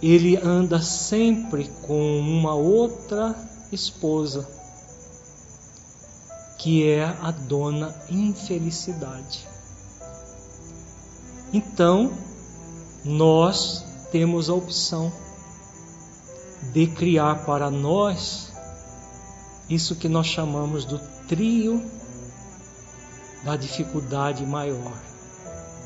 Ele 0.00 0.36
anda 0.36 0.80
sempre 0.80 1.68
com 1.82 2.20
uma 2.20 2.54
outra 2.54 3.34
esposa, 3.74 4.48
que 6.58 6.88
é 6.88 7.04
a 7.04 7.30
dona 7.30 7.94
infelicidade. 8.08 9.46
Então, 11.52 12.12
nós 13.04 13.84
temos 14.10 14.48
a 14.48 14.54
opção 14.54 15.12
de 16.72 16.86
criar 16.86 17.44
para 17.44 17.70
nós 17.70 18.52
isso 19.68 19.96
que 19.96 20.08
nós 20.08 20.26
chamamos 20.26 20.84
do 20.84 20.98
trio 21.28 21.82
da 23.44 23.56
dificuldade 23.56 24.44
maior, 24.46 24.96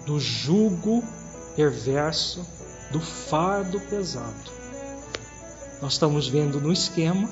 do 0.07 0.21
jugo 0.21 1.03
perverso, 1.57 2.47
do 2.93 3.01
fardo 3.01 3.81
pesado. 3.81 4.53
Nós 5.83 5.95
estamos 5.95 6.29
vendo 6.29 6.61
no 6.61 6.73
esquema 6.73 7.29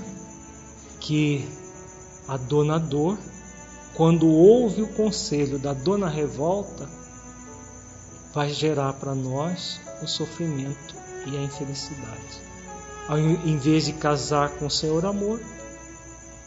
que 1.07 1.48
a 2.28 2.36
dona 2.36 2.78
dor, 2.78 3.18
quando 3.94 4.26
ouve 4.28 4.82
o 4.82 4.88
conselho 4.88 5.59
da 5.59 5.72
dona 5.72 6.09
revolta, 6.09 6.88
vai 8.34 8.50
gerar 8.50 8.92
para 8.94 9.14
nós 9.14 9.80
o 10.02 10.07
sofrimento 10.07 10.94
e 11.26 11.36
a 11.36 11.42
infelicidade 11.42 12.46
em 13.44 13.57
vez 13.57 13.86
de 13.86 13.92
casar 13.92 14.50
com 14.50 14.66
o 14.66 14.70
Senhor 14.70 15.04
amor, 15.07 15.40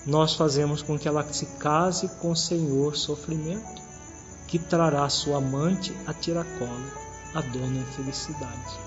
nós 0.06 0.34
fazemos 0.34 0.82
com 0.82 0.98
que 0.98 1.08
ela 1.08 1.26
se 1.32 1.46
case 1.58 2.10
com 2.20 2.32
o 2.32 2.36
Senhor 2.36 2.96
sofrimento, 2.96 3.82
que 4.48 4.60
trará 4.60 5.08
sua 5.10 5.38
amante 5.38 5.96
a 6.06 6.14
tiracolo, 6.14 6.92
a 7.34 7.42
dona 7.42 7.78
infelicidade. 7.78 8.80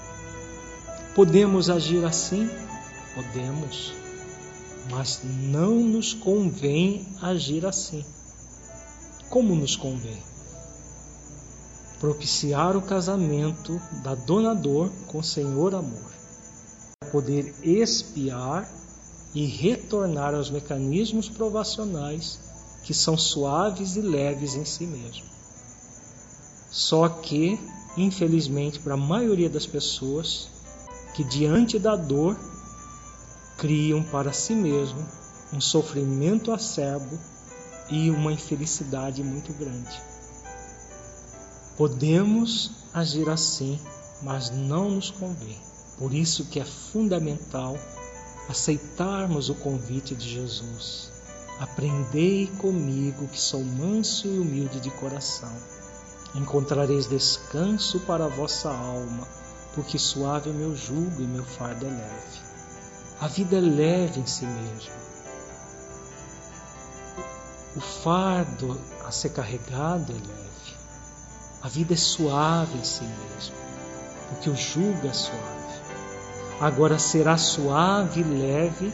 Podemos 1.14 1.70
agir 1.70 2.04
assim? 2.04 2.50
Podemos, 3.14 3.94
mas 4.90 5.20
não 5.24 5.76
nos 5.76 6.12
convém 6.14 7.06
agir 7.20 7.64
assim. 7.66 8.04
Como 9.30 9.54
nos 9.54 9.76
convém? 9.76 10.22
Propiciar 12.00 12.76
o 12.76 12.82
casamento 12.82 13.80
da 14.02 14.14
dona 14.14 14.54
dor 14.54 14.90
com 15.06 15.18
o 15.18 15.24
Senhor 15.24 15.74
amor 15.74 16.12
poder 17.12 17.54
espiar 17.62 18.66
e 19.34 19.44
retornar 19.44 20.34
aos 20.34 20.50
mecanismos 20.50 21.28
provacionais 21.28 22.40
que 22.84 22.94
são 22.94 23.18
suaves 23.18 23.96
e 23.96 24.00
leves 24.00 24.54
em 24.54 24.64
si 24.64 24.86
mesmo. 24.86 25.24
Só 26.70 27.06
que 27.06 27.58
infelizmente, 27.96 28.78
para 28.80 28.94
a 28.94 28.96
maioria 28.96 29.50
das 29.50 29.66
pessoas 29.66 30.48
que 31.14 31.22
diante 31.24 31.78
da 31.78 31.94
dor 31.94 32.38
criam 33.56 34.02
para 34.02 34.32
si 34.32 34.54
mesmo 34.54 35.06
um 35.52 35.60
sofrimento 35.60 36.52
acerbo 36.52 37.18
e 37.90 38.10
uma 38.10 38.32
infelicidade 38.32 39.22
muito 39.22 39.52
grande. 39.52 40.00
Podemos 41.76 42.70
agir 42.92 43.28
assim, 43.28 43.78
mas 44.22 44.50
não 44.50 44.90
nos 44.90 45.10
convém. 45.10 45.58
Por 45.98 46.14
isso 46.14 46.46
que 46.46 46.58
é 46.58 46.64
fundamental 46.64 47.78
aceitarmos 48.48 49.48
o 49.48 49.54
convite 49.54 50.14
de 50.14 50.28
Jesus. 50.28 51.10
Aprendei 51.60 52.46
comigo 52.58 53.28
que 53.28 53.40
sou 53.40 53.62
manso 53.62 54.26
e 54.26 54.38
humilde 54.38 54.80
de 54.80 54.90
coração. 54.90 55.54
Encontrareis 56.34 57.06
descanso 57.06 58.00
para 58.00 58.24
a 58.24 58.28
vossa 58.28 58.70
alma, 58.70 59.28
porque 59.74 59.98
suave 59.98 60.50
é 60.50 60.52
meu 60.52 60.74
jugo 60.74 61.20
e 61.20 61.26
meu 61.26 61.44
fardo 61.44 61.86
é 61.86 61.90
leve. 61.90 62.51
A 63.22 63.28
vida 63.28 63.56
é 63.56 63.60
leve 63.60 64.18
em 64.18 64.26
si 64.26 64.44
mesma. 64.44 64.94
O 67.76 67.80
fardo 67.80 68.76
a 69.06 69.12
ser 69.12 69.28
carregado 69.28 70.10
é 70.10 70.14
leve. 70.14 70.76
A 71.62 71.68
vida 71.68 71.94
é 71.94 71.96
suave 71.96 72.76
em 72.76 72.82
si 72.82 73.04
mesma, 73.04 73.54
porque 74.28 74.50
o 74.50 74.56
jugo 74.56 75.06
é 75.06 75.12
suave. 75.12 75.40
Agora 76.60 76.98
será 76.98 77.38
suave 77.38 78.22
e 78.22 78.24
leve 78.24 78.92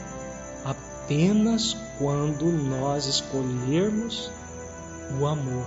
apenas 0.63 1.75
quando 1.99 2.53
nós 2.53 3.07
escolhermos 3.07 4.31
o 5.19 5.27
amor, 5.27 5.67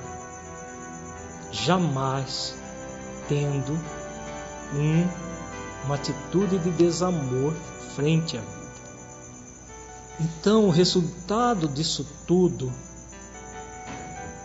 jamais 1.52 2.54
tendo 3.28 3.74
um, 4.76 5.08
uma 5.84 5.96
atitude 5.96 6.60
de 6.60 6.70
desamor 6.70 7.56
frente 7.96 8.38
à 8.38 8.42
vida. 8.42 8.62
Então, 10.20 10.68
o 10.68 10.70
resultado 10.70 11.68
disso 11.68 12.06
tudo 12.28 12.72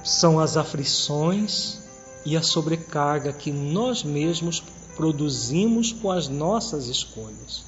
são 0.03 0.39
as 0.39 0.57
aflições 0.57 1.79
e 2.25 2.37
a 2.37 2.43
sobrecarga 2.43 3.33
que 3.33 3.53
nós 3.53 4.03
mesmos 4.03 4.63
produzimos 4.97 5.93
com 5.93 6.11
as 6.11 6.29
nossas 6.29 6.87
escolhas. 6.87 7.65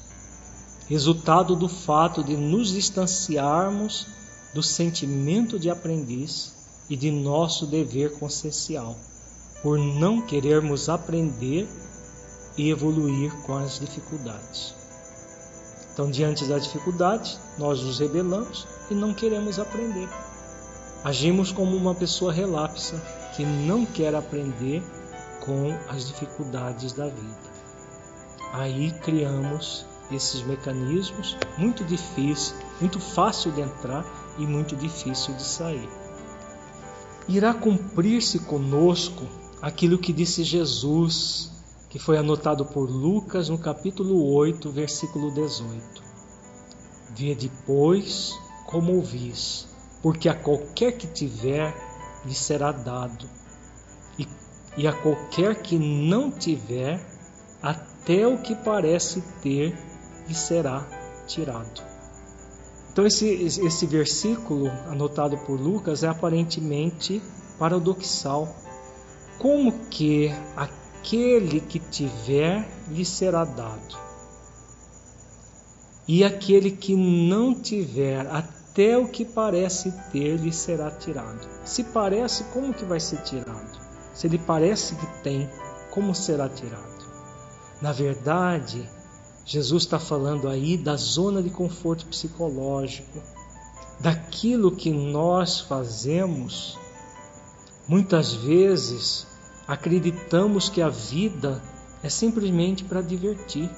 Resultado 0.87 1.55
do 1.55 1.69
fato 1.69 2.23
de 2.23 2.35
nos 2.35 2.69
distanciarmos 2.69 4.07
do 4.53 4.63
sentimento 4.63 5.59
de 5.59 5.69
aprendiz 5.69 6.53
e 6.89 6.95
de 6.95 7.11
nosso 7.11 7.67
dever 7.67 8.17
consciencial, 8.17 8.97
por 9.61 9.77
não 9.77 10.21
querermos 10.21 10.89
aprender 10.89 11.67
e 12.57 12.69
evoluir 12.69 13.31
com 13.43 13.55
as 13.55 13.79
dificuldades. 13.79 14.78
Então, 15.99 16.09
diante 16.09 16.45
das 16.45 16.63
dificuldades, 16.63 17.37
nós 17.57 17.83
nos 17.83 17.99
rebelamos 17.99 18.65
e 18.89 18.95
não 18.95 19.13
queremos 19.13 19.59
aprender. 19.59 20.07
Agimos 21.03 21.51
como 21.51 21.75
uma 21.75 21.93
pessoa 21.93 22.31
relapsa 22.31 22.95
que 23.35 23.43
não 23.43 23.85
quer 23.85 24.15
aprender 24.15 24.81
com 25.41 25.77
as 25.89 26.07
dificuldades 26.07 26.93
da 26.93 27.03
vida. 27.03 27.51
Aí 28.53 28.93
criamos 29.01 29.85
esses 30.09 30.41
mecanismos 30.41 31.35
muito 31.57 31.83
difícil, 31.83 32.55
muito 32.79 32.97
fácil 32.97 33.51
de 33.51 33.59
entrar 33.59 34.05
e 34.37 34.47
muito 34.47 34.77
difícil 34.77 35.33
de 35.33 35.43
sair. 35.43 35.89
Irá 37.27 37.53
cumprir-se 37.53 38.39
conosco 38.39 39.27
aquilo 39.61 39.97
que 39.97 40.13
disse 40.13 40.45
Jesus, 40.45 41.51
que 41.89 41.97
foi 41.97 42.17
anotado 42.17 42.65
por 42.65 42.89
Lucas 42.89 43.49
no 43.49 43.57
capítulo 43.57 44.31
8, 44.33 44.71
versículo 44.71 45.31
18. 45.31 46.03
Vê 47.15 47.33
depois 47.33 48.37
como 48.67 48.93
ouvis, 48.93 49.67
porque 50.01 50.29
a 50.29 50.35
qualquer 50.35 50.95
que 50.97 51.07
tiver 51.07 51.75
lhe 52.23 52.35
será 52.35 52.71
dado, 52.71 53.27
e, 54.19 54.27
e 54.77 54.87
a 54.87 54.93
qualquer 54.93 55.61
que 55.63 55.79
não 55.79 56.29
tiver, 56.29 57.03
até 57.61 58.27
o 58.27 58.37
que 58.37 58.53
parece 58.55 59.21
ter 59.41 59.75
lhe 60.27 60.35
será 60.35 60.87
tirado. 61.25 61.81
Então, 62.91 63.05
esse, 63.05 63.27
esse 63.27 63.85
versículo 63.87 64.69
anotado 64.87 65.37
por 65.39 65.59
Lucas 65.59 66.03
é 66.03 66.07
aparentemente 66.07 67.21
paradoxal. 67.57 68.47
Como 69.37 69.71
que 69.89 70.29
aquele 70.99 71.61
que 71.61 71.79
tiver 71.79 72.67
lhe 72.89 73.05
será 73.05 73.45
dado, 73.45 73.97
e 76.05 76.23
aquele 76.23 76.71
que 76.71 76.95
não 76.95 77.53
tiver, 77.53 78.27
até 78.27 78.97
o 78.97 79.07
que 79.07 79.23
parece 79.23 79.91
ter 80.11 80.37
lhe 80.37 80.51
será 80.51 80.91
tirado. 80.91 81.47
Se 81.63 81.83
parece, 81.85 82.43
como 82.45 82.73
que 82.73 82.83
vai 82.83 82.99
ser 82.99 83.21
tirado? 83.21 83.79
Se 84.13 84.27
ele 84.27 84.39
parece 84.39 84.95
que 84.95 85.05
tem, 85.23 85.49
como 85.91 86.13
será 86.13 86.49
tirado? 86.49 86.99
Na 87.81 87.91
verdade, 87.91 88.89
Jesus 89.45 89.83
está 89.83 89.99
falando 89.99 90.49
aí 90.49 90.77
da 90.77 90.95
zona 90.95 91.41
de 91.41 91.49
conforto 91.49 92.07
psicológico, 92.07 93.21
daquilo 93.99 94.75
que 94.75 94.91
nós 94.91 95.59
fazemos. 95.61 96.77
Muitas 97.87 98.33
vezes 98.33 99.27
acreditamos 99.69 100.67
que 100.67 100.81
a 100.81 100.89
vida 100.89 101.61
é 102.01 102.09
simplesmente 102.09 102.83
para 102.83 103.03
divertir. 103.03 103.69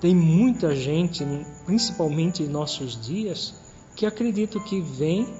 Tem 0.00 0.12
muita 0.12 0.74
gente, 0.74 1.24
principalmente 1.64 2.42
em 2.42 2.48
nossos 2.48 3.00
dias, 3.00 3.54
que 3.94 4.04
acredito 4.04 4.58
que 4.58 4.80
vem, 4.80 5.32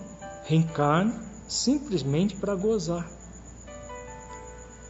reencarna, 0.44 1.20
simplesmente 1.48 2.36
para 2.36 2.54
gozar. 2.54 3.10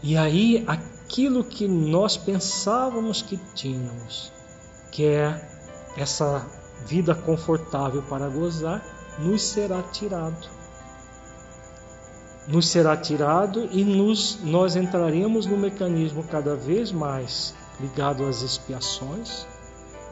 E 0.02 0.18
aí, 0.18 0.62
aquilo 0.66 1.42
que 1.42 1.66
nós 1.66 2.18
pensávamos 2.18 3.22
que 3.22 3.40
tínhamos, 3.54 4.30
que 4.92 5.06
é 5.06 5.50
essa 5.96 6.46
vida 6.86 7.14
confortável 7.14 8.02
para 8.02 8.28
gozar, 8.28 8.84
nos 9.18 9.40
será 9.40 9.82
tirado. 9.82 10.46
Nos 12.46 12.68
será 12.68 12.96
tirado 12.96 13.68
e 13.72 13.82
nos, 13.82 14.38
nós 14.42 14.76
entraremos 14.76 15.46
no 15.46 15.56
mecanismo 15.56 16.22
cada 16.24 16.54
vez 16.54 16.92
mais 16.92 17.54
ligado 17.80 18.24
às 18.24 18.42
expiações, 18.42 19.46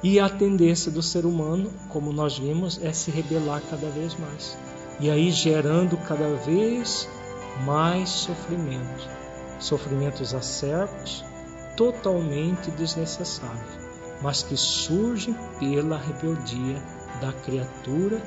e 0.02 0.18
a 0.18 0.28
tendência 0.28 0.90
do 0.90 1.02
ser 1.02 1.24
humano, 1.24 1.70
como 1.88 2.12
nós 2.12 2.36
vimos, 2.36 2.80
é 2.82 2.92
se 2.92 3.10
rebelar 3.10 3.62
cada 3.70 3.88
vez 3.88 4.16
mais. 4.18 4.58
E 4.98 5.10
aí 5.10 5.30
gerando 5.30 5.96
cada 5.96 6.34
vez 6.36 7.08
mais 7.64 8.08
sofrimento. 8.08 9.08
Sofrimentos 9.60 10.34
acerbos, 10.34 11.24
totalmente 11.76 12.70
desnecessários, 12.72 13.78
mas 14.20 14.42
que 14.42 14.56
surgem 14.56 15.36
pela 15.60 15.98
rebeldia 15.98 16.82
da 17.20 17.32
criatura 17.32 18.20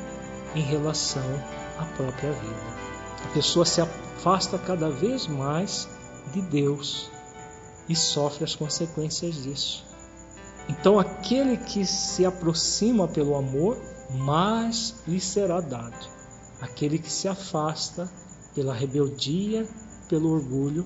em 0.56 0.62
relação 0.62 1.44
à 1.78 1.84
própria 1.98 2.32
vida. 2.32 2.95
A 3.26 3.34
pessoa 3.34 3.66
se 3.66 3.82
afasta 3.82 4.58
cada 4.58 4.90
vez 4.90 5.28
mais 5.28 5.90
de 6.32 6.42
Deus 6.42 7.10
e 7.90 7.96
sofre 7.96 8.44
as 8.44 8.56
consequências 8.56 9.36
disso. 9.36 9.84
Então, 10.70 11.00
aquele 11.00 11.58
que 11.58 11.86
se 11.86 12.24
aproxima 12.24 13.08
pelo 13.08 13.36
amor, 13.36 13.78
mais 14.12 14.96
lhe 15.08 15.20
será 15.20 15.60
dado. 15.60 16.08
Aquele 16.62 17.00
que 17.00 17.12
se 17.12 17.28
afasta 17.28 18.10
pela 18.54 18.74
rebeldia, 18.74 19.68
pelo 20.08 20.32
orgulho, 20.32 20.86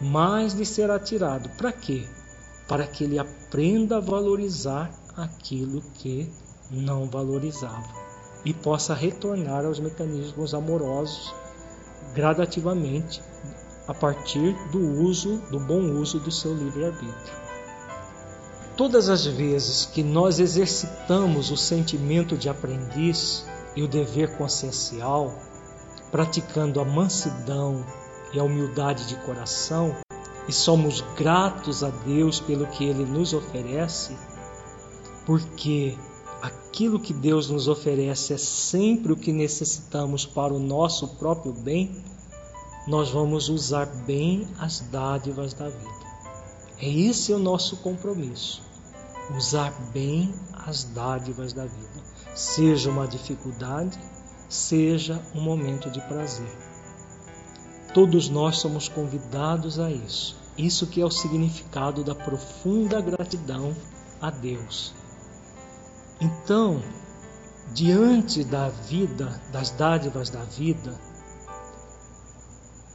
mais 0.00 0.54
lhe 0.54 0.64
será 0.64 0.98
tirado. 0.98 1.48
Para 1.56 1.72
quê? 1.72 2.06
Para 2.68 2.86
que 2.86 3.04
ele 3.04 3.18
aprenda 3.18 3.96
a 3.96 4.00
valorizar 4.00 4.90
aquilo 5.16 5.82
que 5.94 6.32
não 6.70 7.08
valorizava 7.08 7.88
e 8.44 8.54
possa 8.54 8.94
retornar 8.94 9.64
aos 9.64 9.80
mecanismos 9.80 10.54
amorosos 10.54 11.34
gradativamente 12.14 13.22
a 13.86 13.94
partir 13.94 14.54
do 14.70 14.78
uso, 14.78 15.38
do 15.50 15.60
bom 15.60 15.92
uso 15.92 16.18
do 16.18 16.30
seu 16.30 16.54
livre-arbítrio. 16.54 17.46
Todas 18.76 19.08
as 19.08 19.24
vezes 19.24 19.86
que 19.86 20.02
nós 20.02 20.38
exercitamos 20.38 21.50
o 21.50 21.56
sentimento 21.56 22.36
de 22.36 22.48
aprendiz 22.48 23.46
e 23.74 23.82
o 23.82 23.88
dever 23.88 24.36
consciencial, 24.36 25.34
praticando 26.10 26.80
a 26.80 26.84
mansidão 26.84 27.84
e 28.32 28.38
a 28.38 28.44
humildade 28.44 29.06
de 29.06 29.16
coração, 29.16 29.96
e 30.48 30.52
somos 30.52 31.00
gratos 31.16 31.82
a 31.82 31.90
Deus 31.90 32.38
pelo 32.38 32.66
que 32.66 32.84
Ele 32.84 33.04
nos 33.04 33.32
oferece, 33.32 34.16
porque 35.24 35.96
aquilo 36.42 37.00
que 37.00 37.12
Deus 37.12 37.48
nos 37.48 37.68
oferece 37.68 38.32
é 38.32 38.38
sempre 38.38 39.12
o 39.12 39.16
que 39.16 39.32
necessitamos 39.32 40.26
para 40.26 40.52
o 40.52 40.58
nosso 40.58 41.08
próprio 41.16 41.52
bem, 41.52 42.02
nós 42.86 43.10
vamos 43.10 43.48
usar 43.48 43.86
bem 43.86 44.46
as 44.58 44.80
dádivas 44.80 45.52
da 45.52 45.68
vida. 45.68 46.06
É 46.78 46.88
esse 46.88 47.32
o 47.32 47.38
nosso 47.38 47.78
compromisso. 47.78 48.62
Usar 49.36 49.72
bem 49.92 50.32
as 50.52 50.84
dádivas 50.84 51.52
da 51.52 51.64
vida, 51.64 52.02
seja 52.34 52.90
uma 52.90 53.08
dificuldade, 53.08 53.98
seja 54.48 55.20
um 55.34 55.40
momento 55.40 55.90
de 55.90 56.00
prazer. 56.02 56.52
Todos 57.92 58.28
nós 58.28 58.58
somos 58.58 58.88
convidados 58.88 59.80
a 59.80 59.90
isso. 59.90 60.36
Isso 60.56 60.86
que 60.86 61.00
é 61.00 61.04
o 61.04 61.10
significado 61.10 62.04
da 62.04 62.14
profunda 62.14 63.00
gratidão 63.00 63.74
a 64.20 64.30
Deus. 64.30 64.94
Então, 66.20 66.82
diante 67.72 68.42
da 68.42 68.68
vida, 68.68 69.40
das 69.52 69.70
dádivas 69.70 70.30
da 70.30 70.42
vida, 70.44 70.98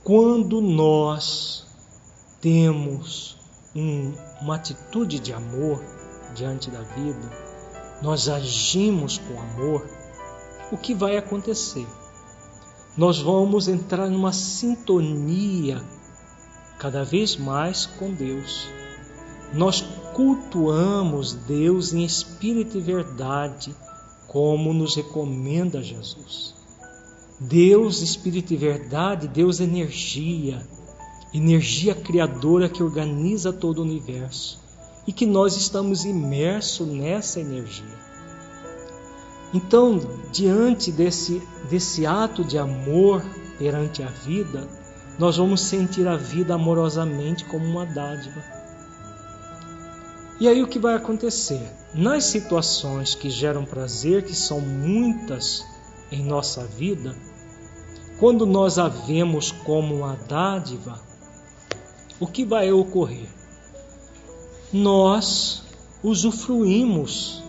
quando 0.04 0.60
nós 0.60 1.68
temos 2.42 3.38
um, 3.76 4.14
uma 4.42 4.56
atitude 4.56 5.20
de 5.20 5.32
amor 5.32 5.84
diante 6.34 6.72
da 6.72 6.82
vida, 6.82 7.32
nós 8.02 8.28
agimos 8.28 9.20
com 9.20 9.40
amor, 9.40 9.88
o 10.72 10.78
que 10.78 10.96
vai 10.96 11.18
acontecer? 11.18 11.88
Nós 12.98 13.20
vamos 13.20 13.68
entrar 13.68 14.10
numa 14.10 14.34
sintonia 14.34 15.82
cada 16.80 17.06
vez 17.06 17.38
mais 17.38 17.86
com 17.86 18.12
Deus. 18.12 18.68
Nós 19.54 19.82
cultuamos 20.14 21.34
Deus 21.34 21.94
em 21.94 22.04
espírito 22.04 22.78
e 22.78 22.82
verdade, 22.82 23.76
como 24.28 24.74
nos 24.74 24.96
recomenda 24.96 25.82
Jesus. 25.82 26.56
Deus, 27.40 28.02
espírito 28.02 28.54
e 28.54 28.58
verdade, 28.58 29.28
Deus, 29.28 29.60
energia, 29.60 30.66
energia 31.34 31.96
criadora 31.96 32.70
que 32.70 32.84
organiza 32.84 33.52
todo 33.52 33.80
o 33.80 33.82
universo 33.82 34.60
e 35.08 35.12
que 35.12 35.26
nós 35.26 35.58
estamos 35.58 36.06
imersos 36.06 36.88
nessa 36.88 37.40
energia. 37.40 38.00
Então, 39.54 40.00
diante 40.32 40.92
desse, 40.92 41.42
desse 41.70 42.06
ato 42.06 42.44
de 42.44 42.58
amor 42.58 43.22
perante 43.58 44.02
a 44.02 44.08
vida, 44.08 44.68
nós 45.20 45.38
vamos 45.38 45.62
sentir 45.62 46.08
a 46.08 46.16
vida 46.16 46.54
amorosamente 46.54 47.44
como 47.46 47.66
uma 47.66 47.86
dádiva. 47.86 48.61
E 50.42 50.48
aí 50.48 50.64
o 50.64 50.68
que 50.68 50.80
vai 50.80 50.96
acontecer? 50.96 51.62
Nas 51.94 52.24
situações 52.24 53.14
que 53.14 53.30
geram 53.30 53.64
prazer, 53.64 54.26
que 54.26 54.36
são 54.36 54.60
muitas 54.60 55.64
em 56.12 56.26
nossa 56.26 56.66
vida, 56.66 57.16
quando 58.20 58.44
nós 58.44 58.80
a 58.80 58.88
vemos 58.88 59.52
como 59.52 59.98
uma 59.98 60.16
dádiva, 60.16 61.00
o 62.20 62.26
que 62.26 62.44
vai 62.44 62.72
ocorrer? 62.72 63.30
Nós 64.74 65.62
usufruímos, 66.02 67.44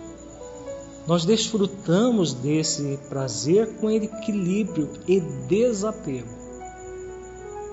nós 1.07 1.25
desfrutamos 1.25 2.35
desse 2.35 3.01
prazer 3.09 3.75
com 3.77 3.91
equilíbrio 3.91 4.91
e 5.09 5.19
desapego. 5.49 6.29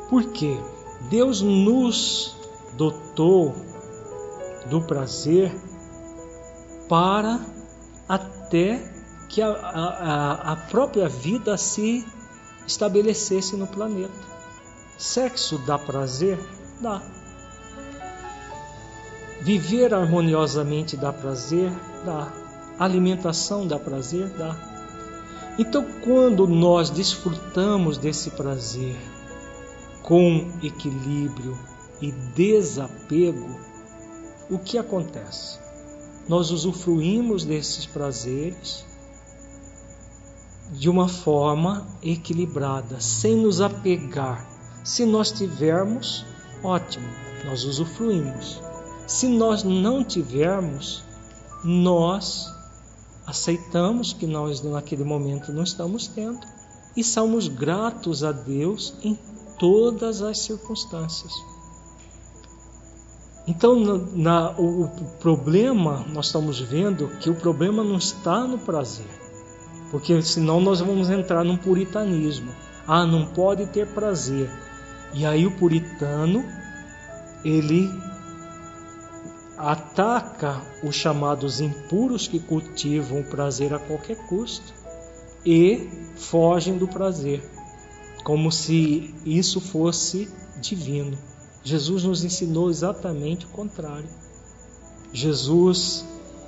Por 0.10 0.32
quê? 0.32 0.56
Deus 1.10 1.42
nos 1.42 2.38
dotou 2.78 3.68
do 4.68 4.82
prazer 4.82 5.55
para 6.88 7.39
até 8.07 8.82
que 9.30 9.41
a, 9.41 9.51
a, 9.51 10.53
a 10.53 10.55
própria 10.55 11.07
vida 11.07 11.55
se 11.57 12.05
estabelecesse 12.66 13.55
no 13.55 13.68
planeta. 13.68 14.30
Sexo 14.97 15.57
dá 15.60 15.78
prazer? 15.78 16.39
Dá. 16.82 17.01
Viver 19.41 19.93
harmoniosamente 19.93 20.97
dá 20.97 21.14
prazer? 21.14 21.72
Dá. 22.03 22.32
Alimentação 22.78 23.68
dá 23.68 23.80
prazer? 23.80 24.28
Dá. 24.38 24.55
Então, 25.57 25.86
quando 26.01 26.47
nós 26.47 26.89
desfrutamos 26.89 27.97
desse 27.97 28.32
prazer 28.32 28.95
com 30.01 30.51
equilíbrio 30.64 31.57
e 32.01 32.12
desapego, 32.12 33.69
o 34.50 34.58
que 34.58 34.78
acontece? 34.78 35.60
Nós 36.28 36.52
usufruímos 36.52 37.43
desses 37.43 37.86
prazeres 37.86 38.86
de 40.72 40.89
uma 40.89 41.08
forma 41.08 41.88
equilibrada, 42.02 43.00
sem 43.00 43.36
nos 43.36 43.62
apegar. 43.62 44.47
Se 44.84 45.06
nós 45.06 45.32
tivermos, 45.32 46.26
ótimo, 46.64 47.08
nós 47.45 47.64
usufruímos. 47.64 48.62
Se 49.08 49.28
nós 49.28 49.64
não 49.64 50.04
tivermos, 50.04 51.04
nós 51.64 52.45
aceitamos 53.26 54.14
que 54.14 54.26
nós 54.26 54.62
naquele 54.62 55.04
momento 55.04 55.52
não 55.52 55.64
estamos 55.64 56.08
tendo 56.08 56.39
e 56.95 57.04
somos 57.04 57.47
gratos 57.47 58.24
a 58.24 58.32
Deus 58.32 58.93
em 59.04 59.18
todas 59.58 60.22
as 60.22 60.39
circunstâncias. 60.39 61.32
Então, 63.50 63.80
na, 63.80 63.97
na, 64.14 64.52
o, 64.60 64.84
o 64.84 64.89
problema, 65.20 66.06
nós 66.14 66.28
estamos 66.28 66.60
vendo 66.60 67.08
que 67.20 67.32
o 67.32 67.36
problema 67.36 67.84
não 67.84 67.97
está 67.97 68.45
no 68.45 68.60
prazer, 68.60 69.08
porque 69.89 70.22
senão 70.22 70.62
nós 70.62 70.82
vamos 70.82 71.10
entrar 71.10 71.43
num 71.43 71.58
puritanismo. 71.58 72.52
Ah, 72.86 73.08
não 73.08 73.26
pode 73.26 73.66
ter 73.66 73.88
prazer. 73.88 74.47
E 75.16 75.26
aí 75.26 75.47
o 75.47 75.58
puritano, 75.58 76.45
ele 77.43 77.89
ataca 79.58 80.62
os 80.84 80.93
chamados 80.93 81.60
impuros 81.60 82.28
que 82.28 82.39
cultivam 82.39 83.22
o 83.22 83.30
prazer 83.32 83.74
a 83.74 83.80
qualquer 83.80 84.28
custo 84.28 84.72
e 85.43 85.89
fogem 86.18 86.78
do 86.78 86.88
prazer, 86.88 87.43
como 88.24 88.52
se 88.52 89.12
isso 89.26 89.60
fosse 89.60 90.30
divino. 90.62 91.29
Jesus 91.64 92.03
nos 92.03 92.24
ensinou 92.24 92.70
exatamente 92.70 93.45
o 93.45 93.49
contrário. 93.49 94.10
Jesus, 95.12 96.05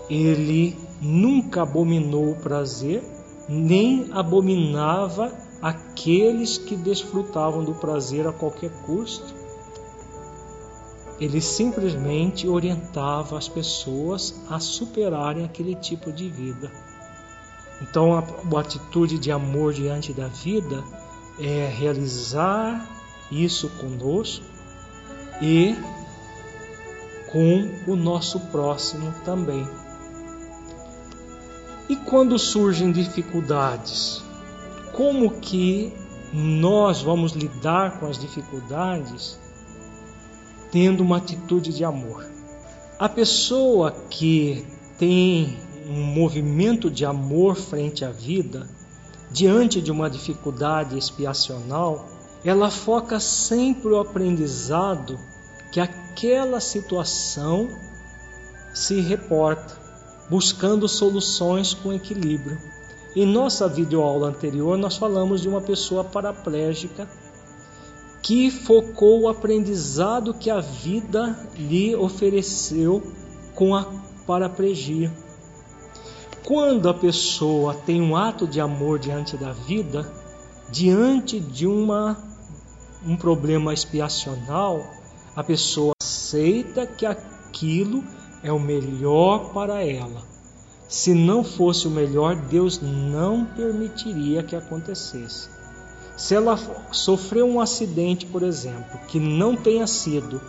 ele 0.09 0.77
nunca 1.01 1.63
abominou 1.63 2.31
o 2.31 2.35
prazer, 2.35 3.03
nem 3.49 4.09
abominava 4.11 5.31
aqueles 5.61 6.57
que 6.57 6.75
desfrutavam 6.75 7.63
do 7.63 7.73
prazer 7.73 8.27
a 8.27 8.33
qualquer 8.33 8.71
custo. 8.83 9.41
Ele 11.19 11.41
simplesmente 11.41 12.47
orientava 12.47 13.37
as 13.37 13.47
pessoas 13.47 14.41
a 14.49 14.59
superarem 14.59 15.45
aquele 15.45 15.75
tipo 15.75 16.11
de 16.11 16.29
vida. 16.29 16.71
Então, 17.81 18.13
a, 18.13 18.23
a 18.55 18.59
atitude 18.59 19.19
de 19.19 19.31
amor 19.31 19.73
diante 19.73 20.13
da 20.13 20.27
vida 20.27 20.83
é 21.39 21.67
realizar 21.67 22.87
isso 23.31 23.69
conosco 23.69 24.50
e 25.41 25.75
com 27.31 27.69
o 27.87 27.95
nosso 27.95 28.39
próximo 28.51 29.13
também. 29.25 29.67
E 31.89 31.95
quando 31.95 32.37
surgem 32.37 32.91
dificuldades, 32.91 34.23
como 34.93 35.31
que 35.39 35.91
nós 36.33 37.01
vamos 37.01 37.33
lidar 37.33 37.99
com 37.99 38.05
as 38.05 38.17
dificuldades 38.17 39.39
tendo 40.71 41.01
uma 41.01 41.17
atitude 41.17 41.73
de 41.73 41.83
amor? 41.83 42.25
A 42.99 43.09
pessoa 43.09 43.91
que 44.09 44.65
tem 44.97 45.57
um 45.87 46.03
movimento 46.03 46.89
de 46.89 47.03
amor 47.03 47.55
frente 47.55 48.05
à 48.05 48.11
vida, 48.11 48.69
diante 49.31 49.81
de 49.81 49.91
uma 49.91 50.09
dificuldade 50.09 50.97
expiacional, 50.97 52.07
ela 52.43 52.71
foca 52.71 53.19
sempre 53.19 53.89
o 53.89 53.99
aprendizado 53.99 55.19
que 55.71 55.79
aquela 55.79 56.59
situação 56.59 57.69
se 58.73 58.99
reporta, 58.99 59.77
buscando 60.29 60.87
soluções 60.87 61.73
com 61.73 61.93
equilíbrio. 61.93 62.57
Em 63.15 63.25
nossa 63.25 63.67
videoaula 63.67 64.29
anterior, 64.29 64.77
nós 64.77 64.95
falamos 64.95 65.41
de 65.41 65.49
uma 65.49 65.61
pessoa 65.61 66.03
paraplégica 66.03 67.07
que 68.21 68.49
focou 68.49 69.21
o 69.21 69.27
aprendizado 69.27 70.33
que 70.33 70.49
a 70.49 70.59
vida 70.59 71.37
lhe 71.55 71.95
ofereceu 71.95 73.01
com 73.55 73.75
a 73.75 73.85
paraplegia. 74.25 75.11
Quando 76.45 76.87
a 76.87 76.93
pessoa 76.93 77.73
tem 77.73 78.01
um 78.01 78.15
ato 78.15 78.47
de 78.47 78.61
amor 78.61 78.99
diante 78.99 79.35
da 79.35 79.51
vida, 79.51 80.09
diante 80.69 81.39
de 81.39 81.67
uma, 81.67 82.17
um 83.05 83.15
problema 83.15 83.73
expiacional, 83.73 84.85
a 85.35 85.43
pessoa 85.43 85.93
aceita 86.01 86.85
que 86.85 87.05
aquilo 87.05 88.03
é 88.43 88.51
o 88.51 88.59
melhor 88.59 89.51
para 89.53 89.83
ela. 89.83 90.21
Se 90.87 91.13
não 91.13 91.43
fosse 91.43 91.87
o 91.87 91.91
melhor, 91.91 92.35
Deus 92.35 92.81
não 92.81 93.45
permitiria 93.45 94.43
que 94.43 94.55
acontecesse. 94.55 95.49
Se 96.17 96.35
ela 96.35 96.59
sofreu 96.91 97.47
um 97.47 97.61
acidente, 97.61 98.25
por 98.25 98.43
exemplo, 98.43 98.99
que 99.07 99.19
não 99.19 99.55
tenha 99.55 99.87
sido 99.87 100.41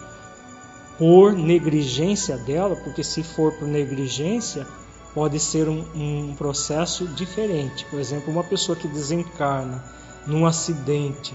por 0.98 1.32
negligência 1.32 2.36
dela, 2.36 2.76
porque 2.76 3.02
se 3.02 3.22
for 3.22 3.52
por 3.52 3.66
negligência, 3.66 4.66
pode 5.14 5.38
ser 5.38 5.68
um, 5.68 5.84
um 5.94 6.34
processo 6.36 7.06
diferente. 7.06 7.84
Por 7.86 8.00
exemplo, 8.00 8.32
uma 8.32 8.44
pessoa 8.44 8.76
que 8.76 8.88
desencarna 8.88 9.82
num 10.26 10.44
acidente 10.44 11.34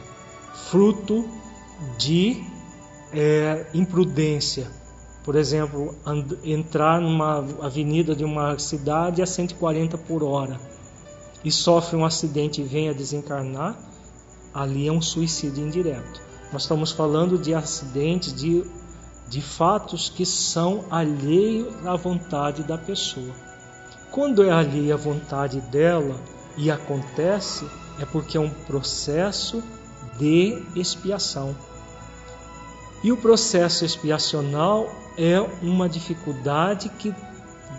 fruto 0.53 1.27
de 1.97 2.43
é, 3.13 3.65
imprudência. 3.73 4.67
Por 5.23 5.35
exemplo, 5.35 5.93
entrar 6.43 7.01
numa 7.01 7.45
avenida 7.61 8.15
de 8.15 8.23
uma 8.23 8.57
cidade 8.57 9.21
a 9.21 9.25
140 9.25 9.97
por 9.97 10.23
hora 10.23 10.59
e 11.43 11.51
sofre 11.51 11.97
um 11.97 12.05
acidente 12.05 12.61
e 12.61 12.63
vem 12.63 12.89
a 12.89 12.93
desencarnar, 12.93 13.77
ali 14.53 14.87
é 14.87 14.91
um 14.91 15.01
suicídio 15.01 15.65
indireto. 15.65 16.21
Nós 16.51 16.63
estamos 16.63 16.91
falando 16.91 17.37
de 17.37 17.53
acidentes, 17.53 18.33
de, 18.33 18.63
de 19.27 19.41
fatos 19.41 20.09
que 20.09 20.25
são 20.25 20.85
alheios 20.89 21.85
à 21.85 21.95
vontade 21.95 22.63
da 22.63 22.77
pessoa. 22.77 23.33
Quando 24.11 24.43
é 24.43 24.49
alheio 24.49 24.93
à 24.93 24.97
vontade 24.97 25.59
dela 25.61 26.15
e 26.57 26.71
acontece, 26.71 27.67
é 27.99 28.05
porque 28.05 28.37
é 28.37 28.39
um 28.39 28.49
processo 28.49 29.61
de 30.17 30.61
expiação. 30.75 31.55
E 33.03 33.11
o 33.11 33.17
processo 33.17 33.85
expiacional 33.85 34.89
é 35.17 35.39
uma 35.61 35.87
dificuldade 35.87 36.89
que 36.89 37.13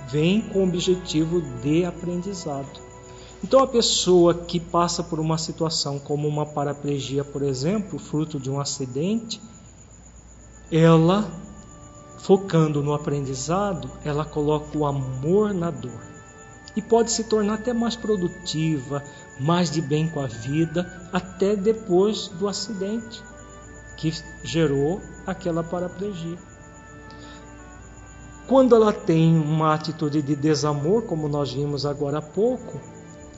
vem 0.08 0.40
com 0.40 0.60
o 0.60 0.64
objetivo 0.64 1.40
de 1.60 1.84
aprendizado. 1.84 2.88
Então, 3.42 3.60
a 3.60 3.66
pessoa 3.66 4.34
que 4.34 4.58
passa 4.58 5.02
por 5.02 5.20
uma 5.20 5.38
situação 5.38 5.98
como 5.98 6.26
uma 6.26 6.44
paraplegia, 6.44 7.22
por 7.22 7.42
exemplo, 7.42 7.98
fruto 7.98 8.38
de 8.38 8.50
um 8.50 8.60
acidente, 8.60 9.40
ela, 10.72 11.30
focando 12.18 12.82
no 12.82 12.92
aprendizado, 12.92 13.90
ela 14.04 14.24
coloca 14.24 14.76
o 14.76 14.84
amor 14.84 15.54
na 15.54 15.70
dor 15.70 16.17
e 16.78 16.82
pode 16.82 17.10
se 17.10 17.24
tornar 17.24 17.54
até 17.54 17.72
mais 17.72 17.96
produtiva, 17.96 19.02
mais 19.40 19.68
de 19.68 19.80
bem 19.80 20.08
com 20.08 20.20
a 20.20 20.28
vida, 20.28 20.88
até 21.12 21.56
depois 21.56 22.28
do 22.28 22.46
acidente 22.46 23.20
que 23.96 24.14
gerou 24.44 25.02
aquela 25.26 25.64
paraplegia. 25.64 26.38
Quando 28.46 28.76
ela 28.76 28.92
tem 28.92 29.36
uma 29.36 29.74
atitude 29.74 30.22
de 30.22 30.36
desamor, 30.36 31.02
como 31.02 31.28
nós 31.28 31.52
vimos 31.52 31.84
agora 31.84 32.18
há 32.18 32.22
pouco, 32.22 32.80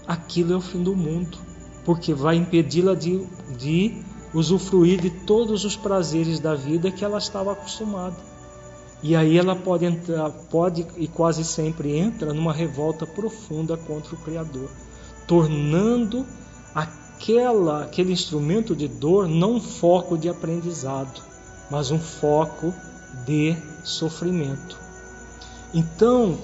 aquilo 0.07 0.53
é 0.53 0.57
o 0.57 0.61
fim 0.61 0.82
do 0.82 0.95
mundo, 0.95 1.38
porque 1.82 2.12
vai 2.12 2.36
impedi-la 2.36 2.95
de, 2.95 3.26
de 3.57 4.03
usufruir 4.34 5.01
de 5.01 5.09
todos 5.09 5.64
os 5.64 5.78
prazeres 5.78 6.38
da 6.38 6.55
vida 6.55 6.91
que 6.91 7.03
ela 7.03 7.16
estava 7.16 7.53
acostumada. 7.53 8.30
E 9.03 9.16
aí 9.16 9.38
ela 9.38 9.57
pode 9.57 9.84
entrar, 9.86 10.30
pode 10.51 10.86
e 10.96 11.09
quase 11.09 11.42
sempre 11.42 11.96
entra 11.96 12.34
numa 12.34 12.53
revolta 12.53 13.07
profunda 13.07 13.76
contra 13.76 14.14
o 14.14 14.18
Criador, 14.18 14.68
tornando 15.26 16.26
aquela, 16.74 17.84
aquele 17.84 18.12
instrumento 18.12 18.76
de 18.76 18.86
dor 18.86 19.26
não 19.26 19.55
um 19.55 19.61
foco 19.61 20.18
de 20.18 20.28
aprendizado, 20.28 21.22
mas 21.70 21.90
um 21.90 21.98
foco 21.98 22.74
de 23.24 23.57
sofrimento. 23.82 24.78
Então, 25.72 26.36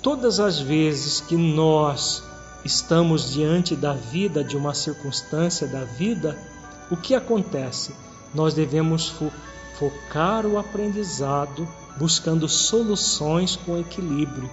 todas 0.00 0.38
as 0.38 0.60
vezes 0.60 1.20
que 1.20 1.36
nós 1.36 2.22
estamos 2.64 3.32
diante 3.32 3.74
da 3.74 3.92
vida, 3.92 4.44
de 4.44 4.56
uma 4.56 4.72
circunstância 4.72 5.66
da 5.66 5.84
vida, 5.84 6.38
o 6.90 6.96
que 6.96 7.14
acontece? 7.14 7.94
Nós 8.32 8.54
devemos 8.54 9.08
fo 9.08 9.32
focar 9.78 10.46
o 10.46 10.56
aprendizado 10.56 11.66
buscando 11.96 12.48
soluções 12.48 13.56
com 13.56 13.78
equilíbrio, 13.78 14.50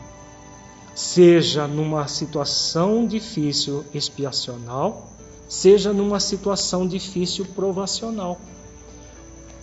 seja 0.94 1.68
numa 1.68 2.08
situação 2.08 3.06
difícil 3.08 3.84
expiacional, 3.94 5.10
seja 5.48 5.92
numa 5.92 6.20
situação 6.20 6.88
difícil 6.88 7.46
provacional. 7.46 8.39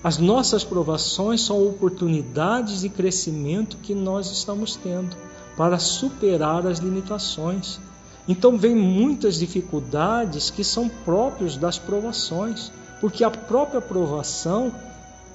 As 0.03 0.19
nossas 0.19 0.63
provações 0.63 1.41
são 1.41 1.67
oportunidades 1.67 2.83
de 2.83 2.89
crescimento 2.89 3.77
que 3.79 3.95
nós 3.95 4.31
estamos 4.31 4.77
tendo 4.77 5.17
para 5.57 5.79
superar 5.79 6.67
as 6.67 6.79
limitações. 6.79 7.81
Então 8.29 8.57
vem 8.57 8.77
muitas 8.77 9.37
dificuldades 9.37 10.51
que 10.51 10.63
são 10.63 10.89
próprios 10.89 11.57
das 11.57 11.79
provações, 11.79 12.71
porque 13.01 13.25
a 13.25 13.31
própria 13.31 13.81
provação, 13.81 14.73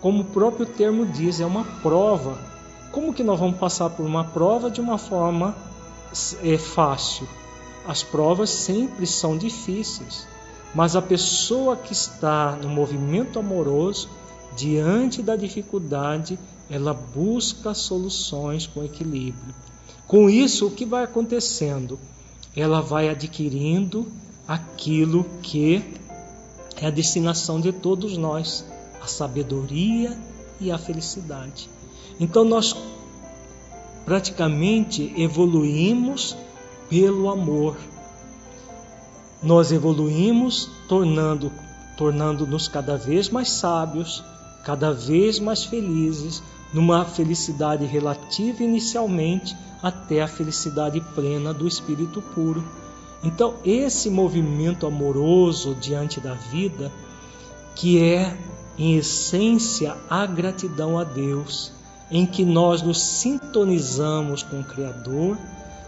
como 0.03 0.21
o 0.21 0.25
próprio 0.25 0.65
termo 0.65 1.05
diz, 1.05 1.39
é 1.39 1.45
uma 1.45 1.63
prova. 1.63 2.37
Como 2.91 3.13
que 3.13 3.23
nós 3.23 3.39
vamos 3.39 3.57
passar 3.57 3.89
por 3.89 4.05
uma 4.05 4.25
prova 4.25 4.69
de 4.69 4.79
uma 4.79 4.97
forma 4.99 5.55
é, 6.43 6.57
fácil? 6.57 7.27
As 7.87 8.03
provas 8.03 8.49
sempre 8.51 9.07
são 9.07 9.37
difíceis, 9.37 10.27
mas 10.75 10.95
a 10.95 11.01
pessoa 11.01 11.75
que 11.75 11.93
está 11.93 12.51
no 12.61 12.67
movimento 12.67 13.39
amoroso, 13.39 14.09
diante 14.55 15.23
da 15.23 15.35
dificuldade, 15.35 16.37
ela 16.69 16.93
busca 16.93 17.73
soluções 17.73 18.67
com 18.67 18.83
equilíbrio. 18.83 19.55
Com 20.05 20.29
isso, 20.29 20.67
o 20.67 20.71
que 20.71 20.85
vai 20.85 21.03
acontecendo? 21.03 21.97
ela 22.55 22.81
vai 22.81 23.09
adquirindo 23.09 24.07
aquilo 24.47 25.25
que 25.41 25.83
é 26.77 26.87
a 26.87 26.91
destinação 26.91 27.59
de 27.59 27.71
todos 27.71 28.17
nós, 28.17 28.65
a 29.03 29.07
sabedoria 29.07 30.17
e 30.59 30.71
a 30.71 30.77
felicidade. 30.77 31.69
Então 32.19 32.45
nós 32.45 32.75
praticamente 34.05 35.13
evoluímos 35.17 36.37
pelo 36.89 37.29
amor. 37.29 37.77
Nós 39.41 39.71
evoluímos 39.71 40.69
tornando 40.87 41.51
tornando-nos 41.97 42.67
cada 42.67 42.97
vez 42.97 43.29
mais 43.29 43.49
sábios, 43.49 44.23
cada 44.63 44.91
vez 44.91 45.37
mais 45.37 45.63
felizes, 45.63 46.41
numa 46.73 47.05
felicidade 47.05 47.85
relativa 47.85 48.63
inicialmente, 48.63 49.55
até 49.81 50.21
a 50.23 50.27
felicidade 50.27 50.99
plena 51.13 51.53
do 51.53 51.67
espírito 51.67 52.19
puro. 52.33 52.63
Então, 53.23 53.55
esse 53.63 54.09
movimento 54.09 54.87
amoroso 54.87 55.75
diante 55.75 56.19
da 56.19 56.33
vida, 56.33 56.91
que 57.75 58.01
é 58.01 58.35
em 58.77 58.95
essência 58.97 59.95
a 60.09 60.25
gratidão 60.25 60.97
a 60.97 61.03
Deus, 61.03 61.71
em 62.09 62.25
que 62.25 62.43
nós 62.45 62.81
nos 62.81 63.01
sintonizamos 63.01 64.43
com 64.43 64.59
o 64.59 64.63
Criador, 64.63 65.37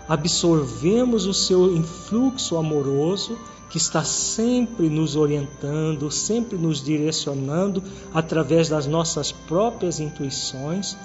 absorvemos 0.08 1.26
o 1.26 1.34
seu 1.34 1.76
influxo 1.76 2.58
amoroso 2.58 3.38
que 3.70 3.78
está 3.78 4.04
sempre 4.04 4.90
nos 4.90 5.16
orientando, 5.16 6.10
sempre 6.12 6.58
nos 6.58 6.82
direcionando 6.82 7.84
através 8.14 8.70
das 8.70 8.86
nossas 8.86 9.32
próprias 9.32 10.00
intuições 10.00 10.96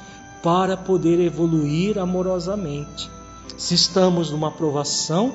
para 0.42 0.76
poder 0.76 1.18
evoluir 1.18 1.98
amorosamente. 1.98 3.10
Se 3.56 3.74
estamos 3.74 4.30
numa 4.30 4.50
provação, 4.50 5.32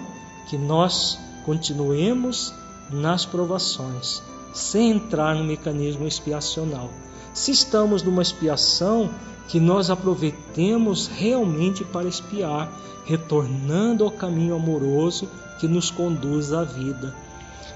que 0.48 0.58
nós 0.58 1.18
continuemos 1.44 2.54
nas 2.90 3.26
provações, 3.26 4.22
sem 4.56 4.92
entrar 4.92 5.36
no 5.36 5.44
mecanismo 5.44 6.08
expiacional. 6.08 6.90
Se 7.34 7.52
estamos 7.52 8.02
numa 8.02 8.22
expiação, 8.22 9.10
que 9.50 9.60
nós 9.60 9.90
aproveitemos 9.90 11.08
realmente 11.08 11.84
para 11.84 12.08
expiar, 12.08 12.72
retornando 13.04 14.04
ao 14.04 14.10
caminho 14.10 14.56
amoroso 14.56 15.30
que 15.60 15.68
nos 15.68 15.92
conduz 15.92 16.52
à 16.54 16.64
vida. 16.64 17.14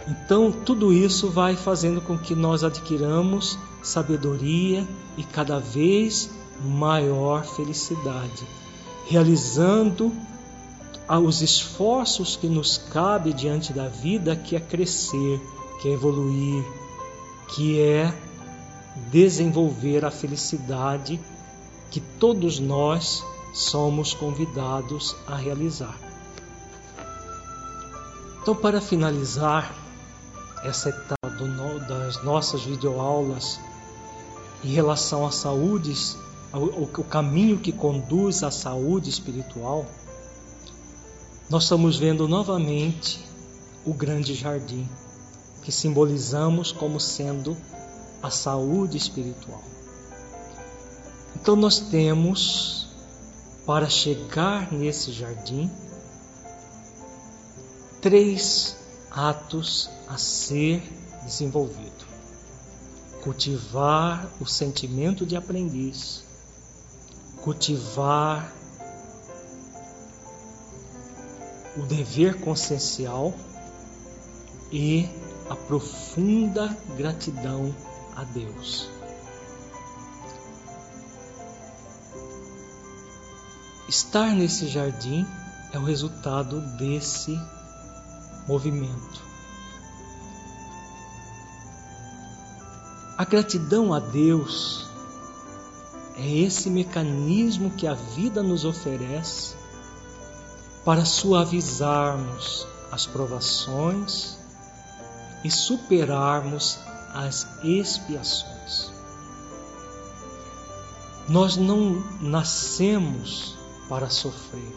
Então, 0.07 0.51
tudo 0.51 0.91
isso 0.91 1.29
vai 1.29 1.55
fazendo 1.55 2.01
com 2.01 2.17
que 2.17 2.33
nós 2.33 2.63
adquiramos 2.63 3.59
sabedoria 3.83 4.87
e 5.17 5.23
cada 5.23 5.59
vez 5.59 6.31
maior 6.63 7.43
felicidade, 7.43 8.47
realizando 9.07 10.11
os 11.21 11.41
esforços 11.41 12.35
que 12.35 12.47
nos 12.47 12.77
cabe 12.77 13.33
diante 13.33 13.73
da 13.73 13.87
vida, 13.87 14.35
que 14.35 14.55
é 14.55 14.59
crescer, 14.59 15.41
que 15.79 15.89
é 15.89 15.91
evoluir, 15.93 16.63
que 17.47 17.79
é 17.79 18.13
desenvolver 19.11 20.05
a 20.05 20.11
felicidade 20.11 21.19
que 21.89 21.99
todos 21.99 22.59
nós 22.59 23.23
somos 23.53 24.13
convidados 24.13 25.15
a 25.27 25.35
realizar. 25.35 25.97
Então, 28.41 28.55
para 28.55 28.79
finalizar 28.79 29.73
essa 30.63 30.89
etapa 30.89 31.19
das 31.87 32.23
nossas 32.23 32.63
videoaulas 32.63 33.59
em 34.63 34.69
relação 34.69 35.25
à 35.25 35.31
saúde 35.31 35.93
o 36.51 37.03
caminho 37.03 37.59
que 37.59 37.71
conduz 37.71 38.43
à 38.43 38.49
saúde 38.49 39.09
espiritual, 39.09 39.85
nós 41.49 41.63
estamos 41.63 41.97
vendo 41.97 42.27
novamente 42.27 43.23
o 43.85 43.93
grande 43.93 44.33
jardim, 44.33 44.87
que 45.61 45.71
simbolizamos 45.71 46.71
como 46.71 46.99
sendo 46.99 47.55
a 48.21 48.29
saúde 48.29 48.97
espiritual. 48.97 49.63
Então 51.35 51.55
nós 51.55 51.79
temos 51.79 52.87
para 53.65 53.89
chegar 53.89 54.71
nesse 54.71 55.11
jardim 55.11 55.69
três 58.01 58.75
atos 59.11 59.89
a 60.07 60.17
ser 60.17 60.81
desenvolvido: 61.23 62.05
cultivar 63.23 64.27
o 64.39 64.45
sentimento 64.45 65.25
de 65.25 65.35
aprendiz, 65.35 66.23
cultivar 67.41 68.53
o 71.77 71.81
dever 71.83 72.39
consciencial 72.41 73.33
e 74.71 75.07
a 75.49 75.55
profunda 75.55 76.77
gratidão 76.95 77.75
a 78.15 78.23
Deus. 78.23 78.89
Estar 83.87 84.35
nesse 84.35 84.67
jardim 84.67 85.25
é 85.73 85.79
o 85.79 85.83
resultado 85.83 86.61
desse 86.77 87.35
movimento. 88.47 89.21
A 93.17 93.25
gratidão 93.25 93.93
a 93.93 93.99
Deus 93.99 94.87
é 96.15 96.27
esse 96.27 96.69
mecanismo 96.69 97.71
que 97.71 97.87
a 97.87 97.93
vida 97.93 98.43
nos 98.43 98.63
oferece 98.63 99.55
para 100.85 101.03
suavizarmos 101.03 102.67
as 102.91 103.05
provações 103.05 104.38
e 105.43 105.51
superarmos 105.51 106.79
as 107.13 107.47
expiações. 107.63 108.91
Nós 111.27 111.57
não 111.57 112.03
nascemos 112.21 113.57
para 113.87 114.09
sofrer, 114.09 114.75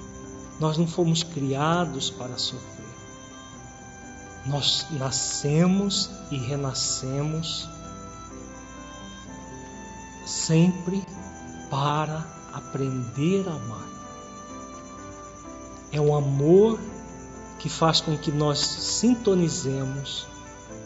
nós 0.61 0.77
não 0.77 0.87
fomos 0.87 1.23
criados 1.23 2.11
para 2.11 2.37
sofrer. 2.39 2.73
Nós 4.45 4.87
nascemos 4.91 6.11
e 6.31 6.37
renascemos 6.37 7.69
sempre 10.27 11.05
para 11.71 12.27
aprender 12.53 13.49
a 13.49 13.53
amar. 13.53 13.89
É 15.93 16.01
o 16.01 16.15
amor 16.15 16.81
que 17.59 17.69
faz 17.69 18.01
com 18.01 18.19
que 18.19 18.33
nós 18.33 18.59
sintonizemos 18.59 20.27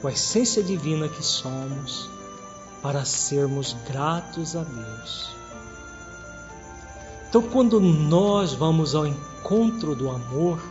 com 0.00 0.08
a 0.08 0.12
essência 0.12 0.62
divina 0.62 1.08
que 1.08 1.22
somos 1.22 2.08
para 2.82 3.04
sermos 3.04 3.76
gratos 3.86 4.54
a 4.54 4.62
Deus. 4.62 5.36
Então, 7.28 7.42
quando 7.42 7.80
nós 7.80 8.54
vamos 8.54 8.94
ao 8.94 9.06
encontro 9.06 9.94
do 9.94 10.08
amor, 10.08 10.62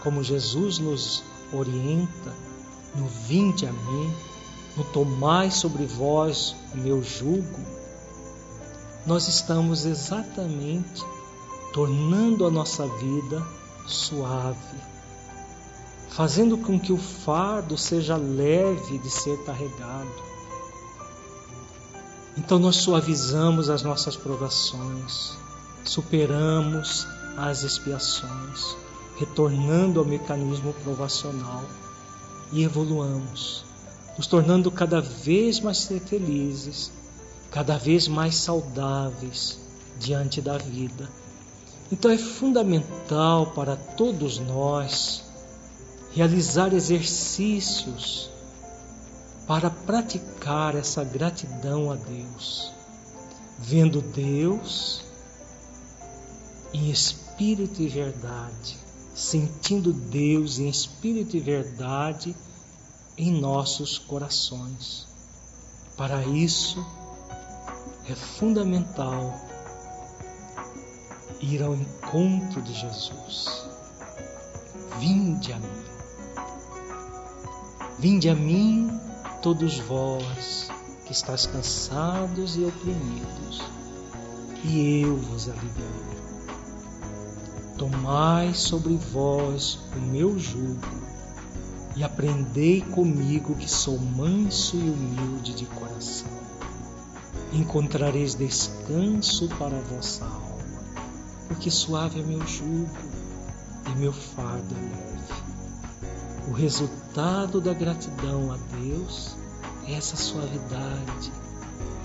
como 0.00 0.22
Jesus 0.22 0.78
nos 0.78 1.22
orienta, 1.52 2.32
no 2.94 3.06
vinde 3.06 3.66
a 3.66 3.72
mim, 3.72 4.14
no 4.76 4.84
tomai 4.84 5.50
sobre 5.50 5.84
vós 5.84 6.54
o 6.72 6.76
meu 6.78 7.02
jugo, 7.02 7.60
nós 9.04 9.28
estamos 9.28 9.84
exatamente 9.84 11.04
tornando 11.72 12.46
a 12.46 12.50
nossa 12.50 12.86
vida 12.86 13.46
suave, 13.86 14.56
fazendo 16.08 16.56
com 16.58 16.78
que 16.78 16.92
o 16.92 16.96
fardo 16.96 17.76
seja 17.76 18.16
leve 18.16 18.98
de 18.98 19.10
ser 19.10 19.36
carregado. 19.44 20.26
Então 22.36 22.58
nós 22.58 22.76
suavizamos 22.76 23.70
as 23.70 23.82
nossas 23.82 24.16
provações, 24.16 25.36
superamos 25.84 27.06
as 27.36 27.62
expiações, 27.62 28.76
retornando 29.16 30.00
ao 30.00 30.06
mecanismo 30.06 30.72
provacional 30.84 31.64
e 32.52 32.62
evoluamos, 32.62 33.64
nos 34.16 34.26
tornando 34.26 34.70
cada 34.70 35.00
vez 35.00 35.60
mais 35.60 35.86
felizes, 36.06 36.92
cada 37.50 37.78
vez 37.78 38.06
mais 38.06 38.34
saudáveis 38.36 39.58
diante 39.98 40.40
da 40.40 40.58
vida 40.58 41.08
então 41.90 42.10
é 42.10 42.18
fundamental 42.18 43.46
para 43.52 43.76
todos 43.76 44.38
nós 44.38 45.24
realizar 46.16 46.72
exercícios 46.72 48.30
para 49.46 49.68
praticar 49.68 50.74
essa 50.74 51.04
gratidão 51.04 51.92
a 51.92 51.94
Deus, 51.94 52.72
vendo 53.58 54.00
Deus 54.00 55.04
em 56.72 56.90
espírito 56.90 57.82
e 57.82 57.88
verdade, 57.88 58.78
sentindo 59.14 59.92
Deus 59.92 60.58
em 60.58 60.70
espírito 60.70 61.36
e 61.36 61.40
verdade 61.40 62.34
em 63.18 63.38
nossos 63.38 63.98
corações. 63.98 65.06
Para 65.98 66.24
isso 66.24 66.82
é 68.08 68.14
fundamental 68.14 69.38
ir 71.42 71.62
ao 71.62 71.74
encontro 71.74 72.62
de 72.62 72.72
Jesus. 72.72 73.66
Vinde 74.98 75.52
a 75.52 75.58
mim. 75.58 75.85
Vinde 77.98 78.28
a 78.28 78.34
mim, 78.34 78.90
todos 79.42 79.78
vós 79.78 80.68
que 81.04 81.12
estáis 81.12 81.46
cansados 81.46 82.56
e 82.56 82.64
oprimidos, 82.64 83.62
e 84.64 85.02
eu 85.02 85.16
vos 85.16 85.48
aliviarei. 85.48 86.16
Tomai 87.78 88.54
sobre 88.54 88.96
vós 88.96 89.78
o 89.96 90.00
meu 90.00 90.38
jugo 90.38 90.80
e 91.94 92.02
aprendei 92.02 92.80
comigo 92.80 93.54
que 93.54 93.70
sou 93.70 93.98
manso 93.98 94.76
e 94.76 94.90
humilde 94.90 95.54
de 95.54 95.66
coração. 95.66 96.30
Encontrareis 97.52 98.34
descanso 98.34 99.48
para 99.58 99.76
a 99.76 99.82
vossa 99.82 100.24
alma 100.24 100.46
porque 101.48 101.70
suave 101.70 102.20
é 102.20 102.22
meu 102.22 102.44
jugo 102.46 102.90
e 103.86 103.98
meu 103.98 104.12
fardo 104.12 104.74
é 104.74 104.80
leve. 104.80 105.45
O 106.46 106.52
resultado 106.52 107.60
da 107.60 107.74
gratidão 107.74 108.52
a 108.52 108.56
Deus 108.76 109.36
é 109.84 109.94
essa 109.94 110.16
suavidade, 110.16 111.32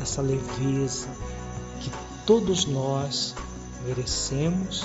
essa 0.02 0.20
leveza 0.22 1.08
que 1.80 1.92
todos 2.26 2.66
nós 2.66 3.36
merecemos, 3.86 4.84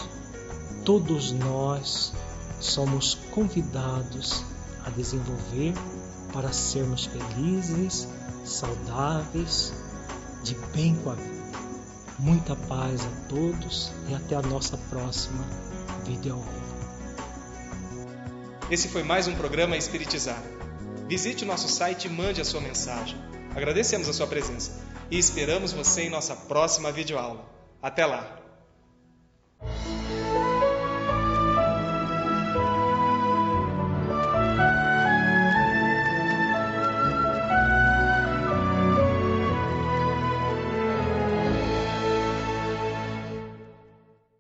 todos 0.85 1.33
nós 1.33 2.13
somos 2.61 3.15
convidados 3.31 4.45
a 4.85 4.91
desenvolver 4.91 5.73
para 6.35 6.53
sermos 6.53 7.07
felizes, 7.07 8.09
saudáveis, 8.45 9.73
de 10.43 10.55
bem 10.75 10.95
com 10.97 11.11
a 11.11 11.15
vida. 11.15 11.47
Muita 12.19 12.55
paz 12.55 13.07
a 13.07 13.29
todos 13.29 13.91
e 14.09 14.15
até 14.15 14.37
a 14.37 14.43
nossa 14.43 14.77
próxima 14.91 15.45
videoaula. 16.05 16.76
Esse 18.69 18.89
foi 18.89 19.05
mais 19.05 19.29
um 19.29 19.35
programa 19.37 19.77
Espiritizar. 19.77 20.43
Visite 21.09 21.45
o 21.45 21.47
nosso 21.47 21.69
site 21.69 22.07
e 22.07 22.11
mande 22.11 22.41
a 22.41 22.45
sua 22.45 22.61
mensagem. 22.61 23.17
Agradecemos 23.55 24.09
a 24.09 24.13
sua 24.13 24.27
presença 24.27 24.83
e 25.09 25.17
esperamos 25.17 25.73
você 25.73 26.03
em 26.03 26.11
nossa 26.11 26.35
próxima 26.35 26.91
videoaula. 26.91 27.49
Até 27.81 28.05
lá! 28.05 28.46